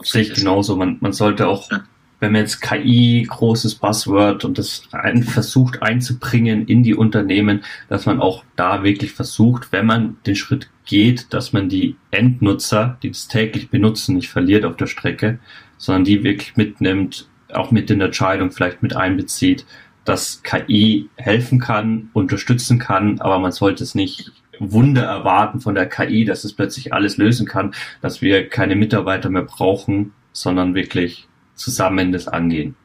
Sehe 0.00 0.22
ich 0.22 0.34
genauso. 0.34 0.76
Man, 0.76 0.98
man 1.00 1.12
sollte 1.12 1.48
auch, 1.48 1.70
ja. 1.70 1.84
Wenn 2.20 2.32
man 2.32 2.42
jetzt 2.42 2.60
KI, 2.60 3.26
großes 3.28 3.76
Buzzword 3.76 4.44
und 4.44 4.58
das 4.58 4.82
ein, 4.92 5.22
versucht 5.22 5.82
einzubringen 5.82 6.66
in 6.66 6.82
die 6.82 6.94
Unternehmen, 6.94 7.64
dass 7.88 8.06
man 8.06 8.20
auch 8.20 8.44
da 8.56 8.82
wirklich 8.82 9.12
versucht, 9.12 9.72
wenn 9.72 9.86
man 9.86 10.16
den 10.26 10.36
Schritt 10.36 10.70
geht, 10.86 11.32
dass 11.32 11.52
man 11.52 11.68
die 11.68 11.96
Endnutzer, 12.10 12.98
die 13.02 13.10
das 13.10 13.28
täglich 13.28 13.70
benutzen, 13.70 14.16
nicht 14.16 14.30
verliert 14.30 14.64
auf 14.64 14.76
der 14.76 14.86
Strecke, 14.86 15.38
sondern 15.76 16.04
die 16.04 16.22
wirklich 16.22 16.56
mitnimmt, 16.56 17.28
auch 17.52 17.70
mit 17.70 17.90
in 17.90 17.98
der 17.98 18.06
Entscheidung 18.06 18.50
vielleicht 18.50 18.82
mit 18.82 18.96
einbezieht, 18.96 19.66
dass 20.04 20.42
KI 20.42 21.08
helfen 21.16 21.58
kann, 21.58 22.10
unterstützen 22.12 22.78
kann, 22.78 23.20
aber 23.20 23.38
man 23.38 23.52
sollte 23.52 23.82
es 23.82 23.94
nicht 23.94 24.32
Wunder 24.58 25.02
erwarten 25.02 25.60
von 25.60 25.74
der 25.74 25.88
KI, 25.88 26.24
dass 26.24 26.44
es 26.44 26.52
plötzlich 26.52 26.92
alles 26.92 27.16
lösen 27.16 27.46
kann, 27.46 27.74
dass 28.00 28.22
wir 28.22 28.48
keine 28.48 28.76
Mitarbeiter 28.76 29.30
mehr 29.30 29.42
brauchen, 29.42 30.12
sondern 30.32 30.74
wirklich 30.74 31.28
zusammen 31.54 32.12
das 32.12 32.28
angehen. 32.28 32.76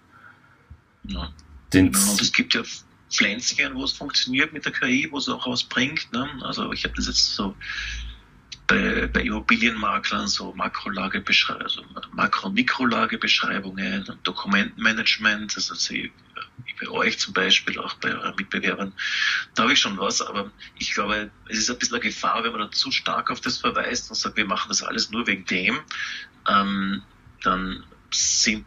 Ja. 1.04 1.32
Den 1.74 1.92
genau, 1.92 2.12
und 2.12 2.22
es 2.22 2.32
gibt 2.32 2.54
ja 2.54 2.64
Pflänzchen, 3.12 3.76
wo 3.76 3.84
es 3.84 3.92
funktioniert 3.92 4.54
mit 4.54 4.66
der 4.66 4.72
KI, 4.72 5.08
wo 5.12 5.18
es 5.18 5.30
auch 5.30 5.48
was 5.48 5.64
bringt. 5.64 6.12
Ne? 6.14 6.30
Also 6.42 6.72
ich 6.72 6.84
habe 6.84 6.96
das 6.96 7.08
jetzt 7.08 7.36
so 7.36 7.56
bei, 8.70 9.08
bei 9.08 9.22
Immobilienmaklern 9.22 10.28
so 10.28 10.54
also 10.54 11.84
Makro- 12.14 12.46
und 12.48 12.54
Mikrolagebeschreibungen, 12.54 14.06
Dokumentenmanagement, 14.24 15.56
also 15.56 15.94
wie 15.94 16.12
bei 16.80 16.88
euch 16.90 17.18
zum 17.18 17.34
Beispiel, 17.34 17.80
auch 17.80 17.96
bei 17.96 18.14
euren 18.14 18.36
Mitbewerbern, 18.36 18.94
da 19.56 19.64
habe 19.64 19.74
ich 19.74 19.80
schon 19.80 19.98
was, 19.98 20.22
aber 20.22 20.52
ich 20.78 20.94
glaube, 20.94 21.32
es 21.48 21.58
ist 21.58 21.72
ein 21.72 21.80
bisschen 21.80 21.96
eine 21.96 22.04
Gefahr, 22.04 22.44
wenn 22.44 22.52
man 22.52 22.62
da 22.62 22.72
zu 22.72 22.92
stark 22.92 23.32
auf 23.32 23.42
das 23.42 23.58
verweist 23.58 24.12
und 24.12 24.16
sagt, 24.16 24.38
wir 24.38 24.46
machen 24.46 24.70
das 24.70 24.84
alles 24.84 25.10
nur 25.10 25.26
wegen 25.26 25.46
dem, 25.46 25.80
ähm, 26.48 27.02
dann 27.42 27.84
sind 28.12 28.66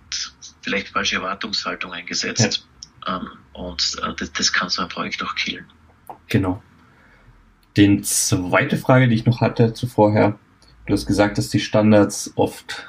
vielleicht 0.63 0.89
falsche 0.89 1.17
Erwartungshaltungen 1.17 1.99
eingesetzt 1.99 2.67
ja. 3.07 3.17
ähm, 3.17 3.29
und 3.53 3.97
äh, 4.03 4.15
das, 4.17 4.33
das 4.33 4.53
kann 4.53 4.69
so 4.69 4.83
ein 4.83 4.89
Projekt 4.89 5.23
auch 5.23 5.35
killen. 5.35 5.67
Genau. 6.29 6.63
Den 7.77 8.05
zweite 8.05 8.77
Frage, 8.77 9.09
die 9.09 9.15
ich 9.15 9.25
noch 9.25 9.41
hatte 9.41 9.73
zuvorher, 9.73 10.39
du 10.87 10.93
hast 10.93 11.07
gesagt, 11.07 11.39
dass 11.39 11.49
die 11.49 11.61
Standards 11.61 12.33
oft 12.37 12.89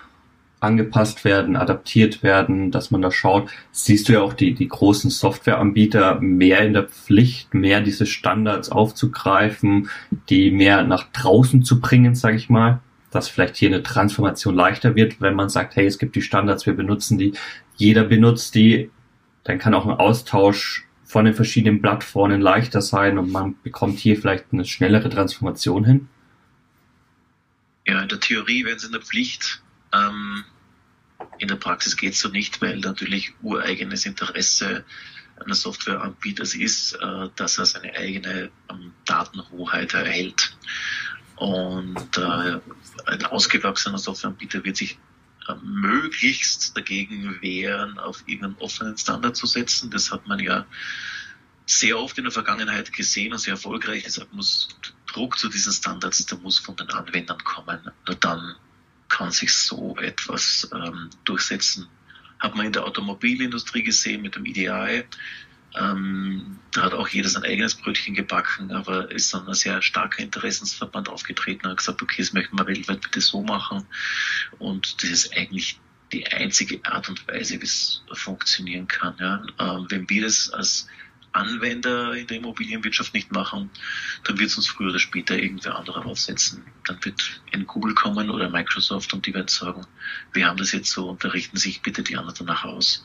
angepasst 0.63 1.25
werden, 1.25 1.55
adaptiert 1.57 2.23
werden, 2.23 2.71
dass 2.71 2.89
man 2.89 3.01
da 3.01 3.11
schaut. 3.11 3.49
Siehst 3.71 4.07
du 4.07 4.13
ja 4.13 4.21
auch 4.21 4.33
die, 4.33 4.53
die 4.53 4.67
großen 4.67 5.09
Softwareanbieter 5.09 6.21
mehr 6.21 6.61
in 6.61 6.73
der 6.73 6.83
Pflicht, 6.83 7.53
mehr 7.53 7.81
diese 7.81 8.05
Standards 8.05 8.69
aufzugreifen, 8.69 9.89
die 10.29 10.51
mehr 10.51 10.83
nach 10.83 11.11
draußen 11.11 11.63
zu 11.63 11.81
bringen, 11.81 12.15
sage 12.15 12.37
ich 12.37 12.49
mal, 12.49 12.79
dass 13.13 13.29
vielleicht 13.29 13.55
hier 13.55 13.69
eine 13.69 13.83
Transformation 13.83 14.55
leichter 14.55 14.95
wird, 14.95 15.21
wenn 15.21 15.35
man 15.35 15.49
sagt, 15.49 15.75
hey, 15.75 15.85
es 15.85 15.97
gibt 15.97 16.15
die 16.15 16.21
Standards, 16.21 16.65
wir 16.65 16.73
benutzen 16.73 17.17
die, 17.17 17.33
jeder 17.75 18.03
benutzt 18.03 18.55
die, 18.55 18.89
dann 19.43 19.59
kann 19.59 19.73
auch 19.73 19.85
ein 19.85 19.97
Austausch 19.97 20.87
von 21.05 21.25
den 21.25 21.33
verschiedenen 21.33 21.81
Plattformen 21.81 22.41
leichter 22.41 22.81
sein 22.81 23.17
und 23.17 23.31
man 23.31 23.55
bekommt 23.61 23.99
hier 23.99 24.17
vielleicht 24.17 24.45
eine 24.51 24.65
schnellere 24.65 25.09
Transformation 25.09 25.85
hin? 25.85 26.09
Ja, 27.85 28.01
in 28.01 28.09
der 28.09 28.19
Theorie 28.19 28.65
wären 28.65 28.79
sie 28.79 28.87
in 28.87 28.93
der 28.93 29.01
Pflicht. 29.01 29.61
Ähm, 29.93 30.43
in 31.37 31.47
der 31.47 31.55
Praxis 31.55 31.97
geht 31.97 32.13
es 32.13 32.19
so 32.19 32.29
nicht, 32.29 32.61
weil 32.61 32.77
natürlich 32.79 33.33
ureigenes 33.41 34.05
Interesse 34.05 34.85
eines 35.43 35.61
Softwareanbieters 35.61 36.55
ist, 36.55 36.93
äh, 36.93 37.29
dass 37.35 37.57
er 37.57 37.65
seine 37.65 37.93
eigene 37.95 38.49
ähm, 38.69 38.93
Datenhoheit 39.05 39.93
erhält. 39.93 40.57
Und 41.35 42.17
äh, 42.17 42.59
ein 43.05 43.25
ausgewachsener 43.25 43.97
Softwareanbieter 43.97 44.63
wird 44.63 44.77
sich 44.77 44.97
äh, 45.47 45.55
möglichst 45.63 46.77
dagegen 46.77 47.41
wehren, 47.41 47.99
auf 47.99 48.23
irgendeinen 48.27 48.57
offenen 48.57 48.97
Standard 48.97 49.35
zu 49.35 49.47
setzen. 49.47 49.89
Das 49.89 50.11
hat 50.11 50.27
man 50.27 50.39
ja 50.39 50.65
sehr 51.65 51.97
oft 51.97 52.17
in 52.17 52.25
der 52.25 52.31
Vergangenheit 52.31 52.93
gesehen 52.93 53.33
und 53.33 53.39
sehr 53.39 53.53
erfolgreich. 53.53 54.03
Deshalb 54.03 54.31
muss 54.33 54.67
Druck 55.07 55.37
zu 55.37 55.49
diesen 55.49 55.73
Standards, 55.73 56.25
der 56.25 56.37
muss 56.39 56.59
von 56.59 56.75
den 56.75 56.89
Anwendern 56.89 57.43
kommen. 57.43 57.79
Nur 58.07 58.15
dann 58.15 58.55
kann 59.09 59.31
sich 59.31 59.53
so 59.53 59.95
etwas 59.97 60.69
ähm, 60.73 61.09
durchsetzen. 61.23 61.87
Hat 62.39 62.55
man 62.55 62.65
in 62.65 62.73
der 62.73 62.85
Automobilindustrie 62.85 63.83
gesehen 63.83 64.21
mit 64.21 64.35
dem 64.35 64.45
EDI. 64.45 65.03
Ähm, 65.75 66.59
da 66.71 66.83
hat 66.83 66.93
auch 66.93 67.07
jeder 67.07 67.29
sein 67.29 67.43
eigenes 67.43 67.75
Brötchen 67.75 68.13
gebacken, 68.13 68.71
aber 68.71 69.11
ist 69.11 69.33
dann 69.33 69.47
ein 69.47 69.53
sehr 69.53 69.81
starker 69.81 70.21
Interessensverband 70.21 71.09
aufgetreten 71.09 71.65
und 71.65 71.71
hat 71.71 71.77
gesagt, 71.77 72.01
okay, 72.01 72.21
das 72.21 72.33
möchten 72.33 72.57
wir 72.57 72.67
weltweit 72.67 73.01
bitte 73.01 73.21
so 73.21 73.41
machen. 73.41 73.85
Und 74.59 75.01
das 75.01 75.09
ist 75.09 75.37
eigentlich 75.37 75.79
die 76.11 76.27
einzige 76.27 76.83
Art 76.85 77.09
und 77.09 77.27
Weise, 77.27 77.59
wie 77.59 77.65
es 77.65 78.03
funktionieren 78.13 78.87
kann. 78.87 79.15
Ja. 79.19 79.43
Ähm, 79.59 79.87
wenn 79.89 80.09
wir 80.09 80.23
das 80.23 80.51
als 80.51 80.87
Anwender 81.31 82.13
in 82.13 82.27
der 82.27 82.37
Immobilienwirtschaft 82.37 83.13
nicht 83.15 83.31
machen, 83.31 83.71
dann 84.23 84.37
wird 84.37 84.51
es 84.51 84.57
uns 84.57 84.67
früher 84.67 84.89
oder 84.89 84.99
später 84.99 85.37
irgendwer 85.37 85.75
anderer 85.75 86.05
aufsetzen. 86.05 86.63
Dann 86.85 87.03
wird 87.03 87.41
ein 87.51 87.65
Google 87.65 87.95
kommen 87.95 88.29
oder 88.29 88.49
Microsoft 88.49 89.13
und 89.13 89.25
die 89.25 89.33
werden 89.33 89.47
sagen, 89.47 89.85
wir 90.31 90.45
haben 90.45 90.57
das 90.57 90.71
jetzt 90.71 90.91
so 90.91 91.09
und 91.09 91.23
da 91.23 91.29
richten 91.29 91.57
sich 91.57 91.81
bitte 91.81 92.03
die 92.03 92.17
anderen 92.17 92.45
danach 92.45 92.63
aus. 92.63 93.03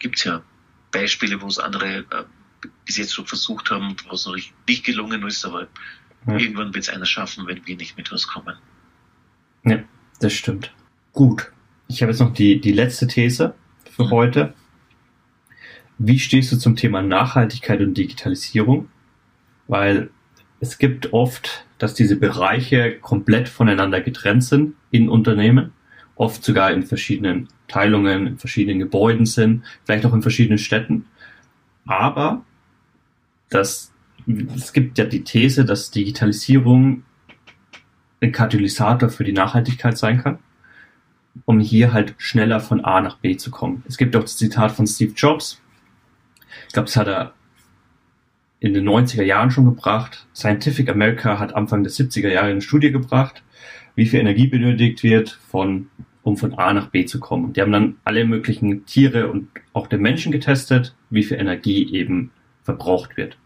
Gibt 0.00 0.18
es 0.18 0.24
ja 0.24 0.42
Beispiele, 0.92 1.40
wo 1.42 1.48
es 1.48 1.58
andere 1.58 1.98
äh, 1.98 2.24
bis 2.86 2.96
jetzt 2.96 3.10
so 3.10 3.24
versucht 3.24 3.70
haben, 3.70 3.96
wo 4.08 4.14
es 4.14 4.26
noch 4.26 4.36
nicht 4.36 4.84
gelungen 4.84 5.26
ist, 5.26 5.44
aber 5.44 5.66
ja. 6.26 6.36
irgendwann 6.36 6.72
wird 6.74 6.84
es 6.84 6.90
einer 6.90 7.06
schaffen, 7.06 7.46
wenn 7.46 7.66
wir 7.66 7.76
nicht 7.76 7.96
mit 7.96 8.12
was 8.12 8.28
kommen. 8.28 8.56
Ja, 9.64 9.82
das 10.20 10.32
stimmt. 10.32 10.72
Gut. 11.12 11.50
Ich 11.88 12.02
habe 12.02 12.12
jetzt 12.12 12.20
noch 12.20 12.32
die, 12.32 12.60
die 12.60 12.72
letzte 12.72 13.06
These 13.06 13.54
für 13.90 14.04
mhm. 14.04 14.10
heute. 14.10 14.54
Wie 15.98 16.18
stehst 16.18 16.50
du 16.52 16.56
zum 16.56 16.76
Thema 16.76 17.02
Nachhaltigkeit 17.02 17.80
und 17.80 17.94
Digitalisierung? 17.94 18.88
Weil 19.68 20.10
es 20.60 20.78
gibt 20.78 21.12
oft, 21.12 21.66
dass 21.78 21.94
diese 21.94 22.16
Bereiche 22.16 22.98
komplett 22.98 23.48
voneinander 23.48 24.00
getrennt 24.00 24.44
sind 24.44 24.74
in 24.90 25.08
Unternehmen, 25.08 25.72
oft 26.16 26.44
sogar 26.44 26.72
in 26.72 26.82
verschiedenen 26.82 27.48
Teilungen, 27.68 28.26
in 28.26 28.38
verschiedenen 28.38 28.78
Gebäuden 28.78 29.26
sind, 29.26 29.64
vielleicht 29.84 30.04
auch 30.06 30.12
in 30.12 30.22
verschiedenen 30.22 30.58
Städten. 30.58 31.06
Aber 31.86 32.44
das, 33.48 33.92
es 34.54 34.72
gibt 34.72 34.98
ja 34.98 35.04
die 35.04 35.24
These, 35.24 35.64
dass 35.64 35.90
Digitalisierung 35.90 37.02
ein 38.20 38.32
Katalysator 38.32 39.08
für 39.08 39.24
die 39.24 39.32
Nachhaltigkeit 39.32 39.98
sein 39.98 40.22
kann, 40.22 40.38
um 41.44 41.60
hier 41.60 41.92
halt 41.92 42.14
schneller 42.18 42.60
von 42.60 42.84
A 42.84 43.00
nach 43.00 43.18
B 43.18 43.36
zu 43.36 43.50
kommen. 43.50 43.82
Es 43.88 43.96
gibt 43.96 44.14
auch 44.14 44.22
das 44.22 44.36
Zitat 44.36 44.72
von 44.72 44.86
Steve 44.86 45.12
Jobs. 45.16 45.60
Ich 46.68 46.72
glaube, 46.72 46.86
das 46.86 46.96
hat 46.96 47.08
er 47.08 47.34
in 48.60 48.74
den 48.74 48.88
90er 48.88 49.24
Jahren 49.24 49.50
schon 49.50 49.64
gebracht. 49.64 50.26
Scientific 50.34 50.88
America 50.88 51.40
hat 51.40 51.54
Anfang 51.54 51.82
der 51.82 51.92
70er 51.92 52.28
Jahre 52.28 52.46
eine 52.46 52.62
Studie 52.62 52.92
gebracht, 52.92 53.42
wie 53.94 54.06
viel 54.06 54.20
Energie 54.20 54.46
benötigt 54.46 55.02
wird 55.02 55.30
von 55.48 55.88
um 56.22 56.36
von 56.36 56.54
A 56.54 56.72
nach 56.72 56.88
B 56.88 57.04
zu 57.04 57.18
kommen. 57.18 57.52
Die 57.52 57.60
haben 57.60 57.72
dann 57.72 57.96
alle 58.04 58.24
möglichen 58.24 58.86
Tiere 58.86 59.30
und 59.30 59.48
auch 59.72 59.86
den 59.86 60.00
Menschen 60.00 60.30
getestet, 60.32 60.94
wie 61.10 61.24
viel 61.24 61.38
Energie 61.38 61.92
eben 61.92 62.30
verbraucht 62.62 63.16
wird. 63.16 63.36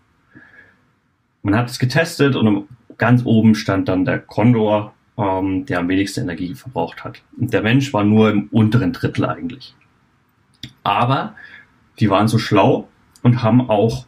Man 1.42 1.56
hat 1.56 1.70
es 1.70 1.78
getestet 1.78 2.36
und 2.36 2.68
ganz 2.98 3.24
oben 3.24 3.54
stand 3.54 3.88
dann 3.88 4.04
der 4.04 4.18
Kondor, 4.18 4.94
ähm, 5.16 5.64
der 5.64 5.78
am 5.78 5.88
wenigsten 5.88 6.22
Energie 6.22 6.54
verbraucht 6.54 7.04
hat. 7.04 7.22
Und 7.38 7.52
der 7.52 7.62
Mensch 7.62 7.92
war 7.94 8.04
nur 8.04 8.30
im 8.30 8.48
unteren 8.50 8.92
Drittel 8.92 9.24
eigentlich. 9.24 9.74
Aber 10.82 11.34
die 11.98 12.10
waren 12.10 12.28
so 12.28 12.38
schlau 12.38 12.88
und 13.22 13.42
haben 13.42 13.70
auch 13.70 14.06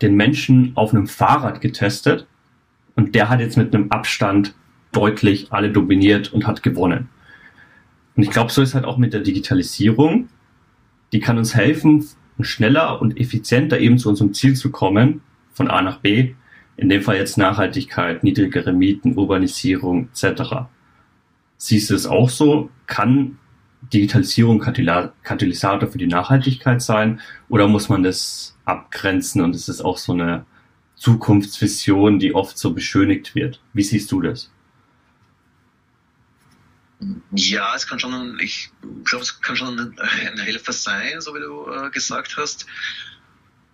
den 0.00 0.14
Menschen 0.14 0.72
auf 0.74 0.92
einem 0.94 1.06
Fahrrad 1.06 1.60
getestet 1.60 2.26
und 2.94 3.14
der 3.14 3.28
hat 3.28 3.40
jetzt 3.40 3.56
mit 3.56 3.74
einem 3.74 3.90
Abstand 3.90 4.54
deutlich 4.96 5.52
alle 5.52 5.70
dominiert 5.70 6.32
und 6.32 6.46
hat 6.46 6.62
gewonnen. 6.62 7.08
Und 8.16 8.22
ich 8.22 8.30
glaube, 8.30 8.50
so 8.50 8.62
ist 8.62 8.74
halt 8.74 8.86
auch 8.86 8.96
mit 8.96 9.12
der 9.12 9.20
Digitalisierung. 9.20 10.28
Die 11.12 11.20
kann 11.20 11.36
uns 11.36 11.54
helfen, 11.54 12.06
schneller 12.40 13.00
und 13.00 13.18
effizienter 13.20 13.78
eben 13.78 13.98
zu 13.98 14.08
unserem 14.08 14.32
Ziel 14.32 14.54
zu 14.54 14.70
kommen, 14.70 15.20
von 15.52 15.68
A 15.68 15.82
nach 15.82 15.98
B. 16.00 16.34
In 16.76 16.88
dem 16.88 17.02
Fall 17.02 17.16
jetzt 17.16 17.38
Nachhaltigkeit, 17.38 18.24
niedrigere 18.24 18.72
Mieten, 18.72 19.16
Urbanisierung 19.16 20.08
etc. 20.08 20.66
Siehst 21.56 21.90
du 21.90 21.94
es 21.94 22.06
auch 22.06 22.28
so? 22.28 22.70
Kann 22.86 23.38
Digitalisierung 23.92 24.58
Katalysator 24.58 25.88
für 25.88 25.98
die 25.98 26.06
Nachhaltigkeit 26.06 26.82
sein 26.82 27.20
oder 27.48 27.68
muss 27.68 27.88
man 27.88 28.02
das 28.02 28.56
abgrenzen 28.64 29.42
und 29.42 29.54
es 29.54 29.68
ist 29.68 29.80
auch 29.80 29.96
so 29.98 30.12
eine 30.12 30.44
Zukunftsvision, 30.96 32.18
die 32.18 32.34
oft 32.34 32.58
so 32.58 32.72
beschönigt 32.72 33.34
wird? 33.34 33.60
Wie 33.72 33.82
siehst 33.82 34.10
du 34.10 34.20
das? 34.20 34.50
Ja, 37.32 37.74
es 37.74 37.86
kann 37.86 38.00
schon, 38.00 38.38
ich 38.40 38.70
glaube, 39.04 39.22
es 39.22 39.40
kann 39.40 39.56
schon 39.56 39.78
ein, 39.78 40.38
Helfer 40.38 40.72
sein, 40.72 41.20
so 41.20 41.34
wie 41.34 41.40
du 41.40 41.70
äh, 41.70 41.90
gesagt 41.90 42.36
hast. 42.36 42.66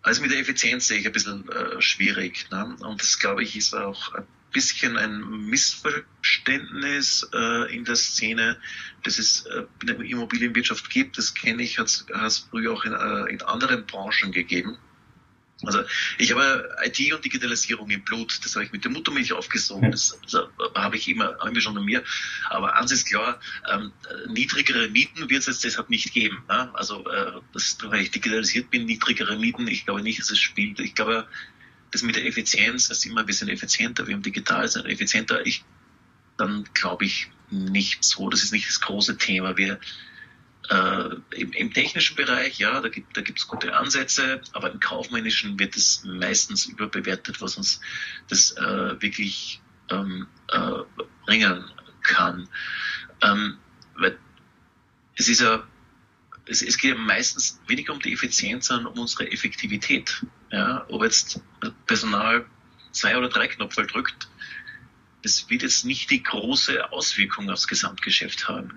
Also 0.02 0.20
mit 0.22 0.32
der 0.32 0.40
Effizienz 0.40 0.88
sehe 0.88 0.98
ich 0.98 1.06
ein 1.06 1.12
bisschen 1.12 1.48
äh, 1.48 1.80
schwierig. 1.80 2.48
Ne? 2.50 2.76
Und 2.80 3.00
das, 3.00 3.18
glaube 3.20 3.44
ich, 3.44 3.56
ist 3.56 3.74
auch 3.74 4.12
ein 4.14 4.26
bisschen 4.50 4.96
ein 4.96 5.20
Missverständnis 5.46 7.28
äh, 7.32 7.74
in 7.74 7.84
der 7.84 7.94
Szene, 7.94 8.58
dass 9.04 9.18
es 9.18 9.46
äh, 9.46 9.64
in 9.80 9.86
der 9.86 10.00
Immobilienwirtschaft 10.00 10.90
gibt. 10.90 11.16
Das 11.16 11.34
kenne 11.34 11.62
ich, 11.62 11.78
hat 11.78 11.86
es 11.86 12.38
früher 12.50 12.72
auch 12.72 12.84
in, 12.84 12.92
äh, 12.92 13.30
in 13.30 13.42
anderen 13.42 13.86
Branchen 13.86 14.32
gegeben. 14.32 14.78
Also 15.64 15.82
ich 16.18 16.32
habe 16.32 16.76
IT 16.84 17.12
und 17.12 17.24
Digitalisierung 17.24 17.88
im 17.90 18.02
Blut, 18.02 18.40
das 18.44 18.54
habe 18.54 18.64
ich 18.64 18.72
mit 18.72 18.84
der 18.84 18.90
Muttermilch 18.90 19.32
aufgesogen, 19.32 19.90
das, 19.90 20.18
das 20.30 20.42
habe 20.74 20.96
ich 20.96 21.08
immer, 21.08 21.36
haben 21.38 21.54
wir 21.54 21.62
schon 21.62 21.74
bei 21.74 21.80
mir. 21.80 22.02
Aber 22.50 22.76
eins 22.76 22.90
ist 22.90 23.06
klar, 23.06 23.40
ähm, 23.70 23.92
niedrigere 24.28 24.88
Mieten 24.88 25.30
wird 25.30 25.40
es 25.40 25.46
jetzt 25.46 25.64
deshalb 25.64 25.90
nicht 25.90 26.12
geben. 26.12 26.42
Ne? 26.48 26.70
Also 26.74 27.06
äh, 27.08 27.40
das, 27.52 27.78
weil 27.82 28.02
ich 28.02 28.10
digitalisiert 28.10 28.70
bin, 28.70 28.86
niedrigere 28.86 29.36
Mieten, 29.36 29.68
ich 29.68 29.84
glaube 29.84 30.02
nicht, 30.02 30.18
dass 30.18 30.30
es 30.30 30.40
spielt. 30.40 30.80
Ich 30.80 30.94
glaube, 30.94 31.26
das 31.92 32.02
mit 32.02 32.16
der 32.16 32.26
Effizienz, 32.26 32.88
dass 32.88 33.04
immer 33.04 33.20
ein 33.20 33.26
bisschen 33.26 33.48
effizienter, 33.48 34.06
wir 34.06 34.14
haben 34.14 34.22
digital 34.22 34.66
sind 34.66 34.86
effizienter, 34.86 35.46
ich, 35.46 35.64
dann 36.38 36.64
glaube 36.74 37.04
ich 37.04 37.30
nicht 37.50 38.02
so. 38.02 38.30
Das 38.30 38.42
ist 38.42 38.52
nicht 38.52 38.68
das 38.68 38.80
große 38.80 39.18
Thema. 39.18 39.56
Wir 39.56 39.78
äh, 40.68 41.16
im, 41.30 41.52
im, 41.52 41.72
technischen 41.72 42.16
Bereich, 42.16 42.58
ja, 42.58 42.80
da 42.80 42.88
gibt 42.88 43.16
da 43.16 43.20
gibt's 43.20 43.48
gute 43.48 43.74
Ansätze, 43.76 44.40
aber 44.52 44.70
im 44.70 44.80
kaufmännischen 44.80 45.58
wird 45.58 45.76
es 45.76 46.04
meistens 46.04 46.66
überbewertet, 46.66 47.40
was 47.40 47.56
uns 47.56 47.80
das 48.28 48.52
äh, 48.52 49.00
wirklich 49.00 49.60
ähm, 49.90 50.26
äh, 50.48 50.70
bringen 51.26 51.64
kann. 52.02 52.48
Ähm, 53.22 53.58
weil 53.94 54.18
es 55.16 55.28
ist 55.28 55.40
ja, 55.40 55.66
es, 56.46 56.62
es 56.62 56.78
geht 56.78 56.94
ja 56.94 57.00
meistens 57.00 57.60
weniger 57.66 57.92
um 57.92 58.00
die 58.00 58.12
Effizienz, 58.12 58.66
sondern 58.66 58.92
um 58.92 59.00
unsere 59.00 59.30
Effektivität. 59.30 60.24
Ja, 60.50 60.84
ob 60.88 61.02
jetzt 61.02 61.40
Personal 61.86 62.46
zwei 62.92 63.16
oder 63.16 63.28
drei 63.28 63.48
Knöpfe 63.48 63.86
drückt, 63.86 64.28
das 65.22 65.48
wird 65.48 65.62
jetzt 65.62 65.84
nicht 65.84 66.10
die 66.10 66.22
große 66.22 66.92
Auswirkung 66.92 67.48
aufs 67.50 67.68
Gesamtgeschäft 67.68 68.48
haben. 68.48 68.74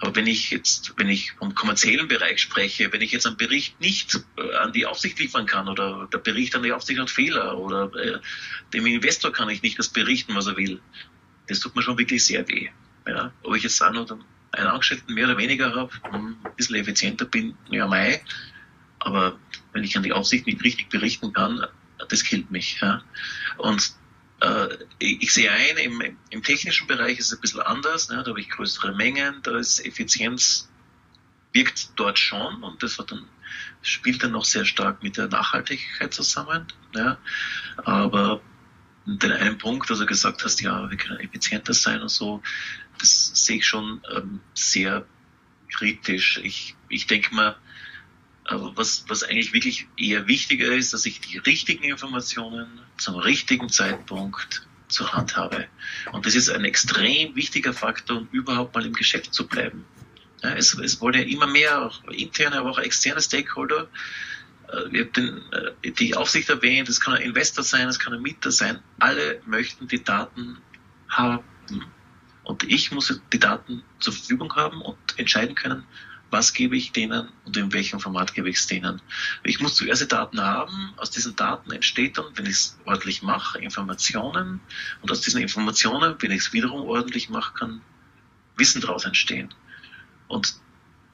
Aber 0.00 0.14
wenn 0.14 0.26
ich 0.26 0.50
jetzt, 0.50 0.94
wenn 0.96 1.08
ich 1.08 1.32
vom 1.32 1.54
kommerziellen 1.54 2.08
Bereich 2.08 2.40
spreche, 2.40 2.92
wenn 2.92 3.00
ich 3.00 3.12
jetzt 3.12 3.26
einen 3.26 3.36
Bericht 3.36 3.80
nicht 3.80 4.20
äh, 4.36 4.54
an 4.56 4.72
die 4.72 4.86
Aufsicht 4.86 5.18
liefern 5.18 5.46
kann 5.46 5.68
oder 5.68 6.08
der 6.12 6.18
Bericht 6.18 6.54
an 6.54 6.62
die 6.62 6.72
Aufsicht 6.72 7.00
hat 7.00 7.10
Fehler 7.10 7.58
oder 7.58 7.92
äh, 7.96 8.18
dem 8.72 8.86
Investor 8.86 9.32
kann 9.32 9.48
ich 9.48 9.62
nicht 9.62 9.78
das 9.78 9.88
berichten, 9.88 10.34
was 10.34 10.46
er 10.46 10.56
will, 10.56 10.80
das 11.48 11.60
tut 11.60 11.74
mir 11.74 11.82
schon 11.82 11.98
wirklich 11.98 12.24
sehr 12.24 12.46
weh. 12.48 12.68
Ja? 13.06 13.32
Ob 13.42 13.56
ich 13.56 13.62
jetzt 13.62 13.82
auch 13.82 13.92
noch 13.92 14.10
einen 14.52 14.66
Angestellten 14.66 15.14
mehr 15.14 15.26
oder 15.26 15.38
weniger 15.38 15.74
habe, 15.74 15.92
hm, 16.10 16.36
ein 16.44 16.56
bisschen 16.56 16.76
effizienter 16.76 17.24
bin, 17.24 17.56
ja 17.70 17.86
mei, 17.86 18.22
aber 19.00 19.38
wenn 19.72 19.84
ich 19.84 19.96
an 19.96 20.02
die 20.02 20.12
Aufsicht 20.12 20.46
nicht 20.46 20.62
richtig 20.62 20.88
berichten 20.88 21.32
kann, 21.32 21.66
das 22.08 22.24
killt 22.24 22.50
mich. 22.50 22.80
Ja? 22.80 23.02
Und 23.58 23.94
ich 24.98 25.32
sehe 25.32 25.50
ein, 25.50 25.76
im, 25.78 26.18
im, 26.30 26.42
technischen 26.42 26.86
Bereich 26.86 27.18
ist 27.18 27.28
es 27.28 27.38
ein 27.38 27.40
bisschen 27.40 27.60
anders, 27.60 28.08
ne? 28.08 28.22
da 28.22 28.30
habe 28.30 28.40
ich 28.40 28.50
größere 28.50 28.94
Mengen, 28.94 29.40
da 29.42 29.56
ist 29.56 29.84
Effizienz 29.84 30.68
wirkt 31.54 31.90
dort 31.96 32.18
schon 32.18 32.62
und 32.62 32.82
das 32.82 32.96
dann, 32.96 33.24
spielt 33.80 34.22
dann 34.22 34.32
noch 34.32 34.44
sehr 34.44 34.64
stark 34.64 35.02
mit 35.02 35.16
der 35.16 35.28
Nachhaltigkeit 35.28 36.12
zusammen. 36.12 36.66
Ja? 36.94 37.16
Aber 37.76 38.42
den 39.06 39.32
einen 39.32 39.56
Punkt, 39.56 39.88
was 39.88 39.98
du 39.98 40.06
gesagt 40.06 40.44
hast, 40.44 40.60
ja, 40.60 40.90
wir 40.90 40.96
können 40.96 41.20
effizienter 41.20 41.72
sein 41.72 42.02
und 42.02 42.10
so, 42.10 42.42
das 42.98 43.30
sehe 43.34 43.58
ich 43.58 43.66
schon 43.66 44.02
ähm, 44.14 44.40
sehr 44.54 45.06
kritisch. 45.70 46.40
Ich, 46.42 46.74
ich 46.88 47.06
denke 47.06 47.34
mal, 47.34 47.56
aber 48.44 48.76
was, 48.76 49.04
was 49.08 49.22
eigentlich 49.22 49.52
wirklich 49.52 49.86
eher 49.96 50.26
wichtiger 50.28 50.72
ist, 50.72 50.92
dass 50.92 51.06
ich 51.06 51.20
die 51.20 51.38
richtigen 51.38 51.84
Informationen 51.84 52.80
zum 52.98 53.16
richtigen 53.16 53.68
Zeitpunkt 53.68 54.66
zur 54.88 55.12
Hand 55.12 55.36
habe. 55.36 55.66
Und 56.12 56.26
das 56.26 56.34
ist 56.34 56.50
ein 56.50 56.64
extrem 56.64 57.34
wichtiger 57.34 57.72
Faktor, 57.72 58.18
um 58.18 58.28
überhaupt 58.32 58.74
mal 58.74 58.84
im 58.84 58.92
Geschäft 58.92 59.32
zu 59.32 59.46
bleiben. 59.46 59.84
Ja, 60.42 60.54
es, 60.54 60.74
es 60.74 61.00
wollen 61.00 61.14
ja 61.14 61.22
immer 61.22 61.46
mehr, 61.46 61.86
auch 61.86 62.04
interne, 62.08 62.58
aber 62.58 62.70
auch 62.70 62.78
externe 62.78 63.20
Stakeholder. 63.20 63.88
Ich 64.90 64.94
äh, 64.94 65.00
habe 65.00 65.10
den, 65.10 65.42
äh, 65.82 65.90
die 65.90 66.14
Aufsicht 66.14 66.50
erwähnt, 66.50 66.88
es 66.88 67.00
kann 67.00 67.14
ein 67.14 67.22
Investor 67.22 67.64
sein, 67.64 67.88
es 67.88 67.98
kann 67.98 68.12
ein 68.12 68.22
Mieter 68.22 68.50
sein. 68.50 68.80
Alle 68.98 69.40
möchten 69.46 69.88
die 69.88 70.04
Daten 70.04 70.58
haben. 71.08 71.44
Und 72.44 72.62
ich 72.64 72.92
muss 72.92 73.20
die 73.32 73.38
Daten 73.38 73.82
zur 74.00 74.12
Verfügung 74.12 74.54
haben 74.54 74.82
und 74.82 74.98
entscheiden 75.16 75.54
können, 75.54 75.84
was 76.30 76.52
gebe 76.52 76.76
ich 76.76 76.92
denen 76.92 77.28
und 77.44 77.56
in 77.56 77.72
welchem 77.72 78.00
Format 78.00 78.34
gebe 78.34 78.48
ich 78.48 78.56
es 78.56 78.66
denen. 78.66 79.00
Ich 79.44 79.60
muss 79.60 79.76
zuerst 79.76 80.02
die 80.02 80.08
Daten 80.08 80.40
haben, 80.40 80.92
aus 80.96 81.10
diesen 81.10 81.36
Daten 81.36 81.70
entsteht 81.70 82.18
dann, 82.18 82.26
wenn 82.34 82.46
ich 82.46 82.52
es 82.52 82.78
ordentlich 82.84 83.22
mache, 83.22 83.58
Informationen 83.58 84.60
und 85.00 85.10
aus 85.10 85.20
diesen 85.20 85.40
Informationen, 85.40 86.16
wenn 86.18 86.32
ich 86.32 86.40
es 86.40 86.52
wiederum 86.52 86.82
ordentlich 86.88 87.28
mache, 87.28 87.54
kann 87.54 87.80
Wissen 88.56 88.80
daraus 88.80 89.04
entstehen. 89.04 89.52
Und 90.28 90.54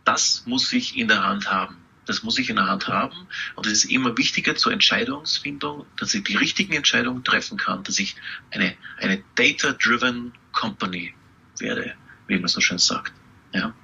das 0.04 0.44
muss 0.46 0.72
ich 0.72 0.96
in 0.96 1.08
der 1.08 1.22
Hand 1.22 1.50
haben. 1.50 1.76
Das 2.06 2.22
muss 2.22 2.38
ich 2.38 2.50
in 2.50 2.56
der 2.56 2.66
Hand 2.66 2.88
haben. 2.88 3.28
Und 3.54 3.66
es 3.66 3.84
ist 3.84 3.90
immer 3.90 4.16
wichtiger 4.16 4.56
zur 4.56 4.72
Entscheidungsfindung, 4.72 5.86
dass 5.96 6.14
ich 6.14 6.24
die 6.24 6.36
richtigen 6.36 6.72
Entscheidungen 6.72 7.22
treffen 7.24 7.58
kann, 7.58 7.84
dass 7.84 7.98
ich 7.98 8.16
eine, 8.50 8.74
eine 8.98 9.22
data-driven 9.36 10.32
Company 10.52 11.14
werde, 11.58 11.94
wie 12.26 12.38
man 12.38 12.48
so 12.48 12.60
schön 12.60 12.78
sagt. 12.78 13.12
Ja. 13.52 13.74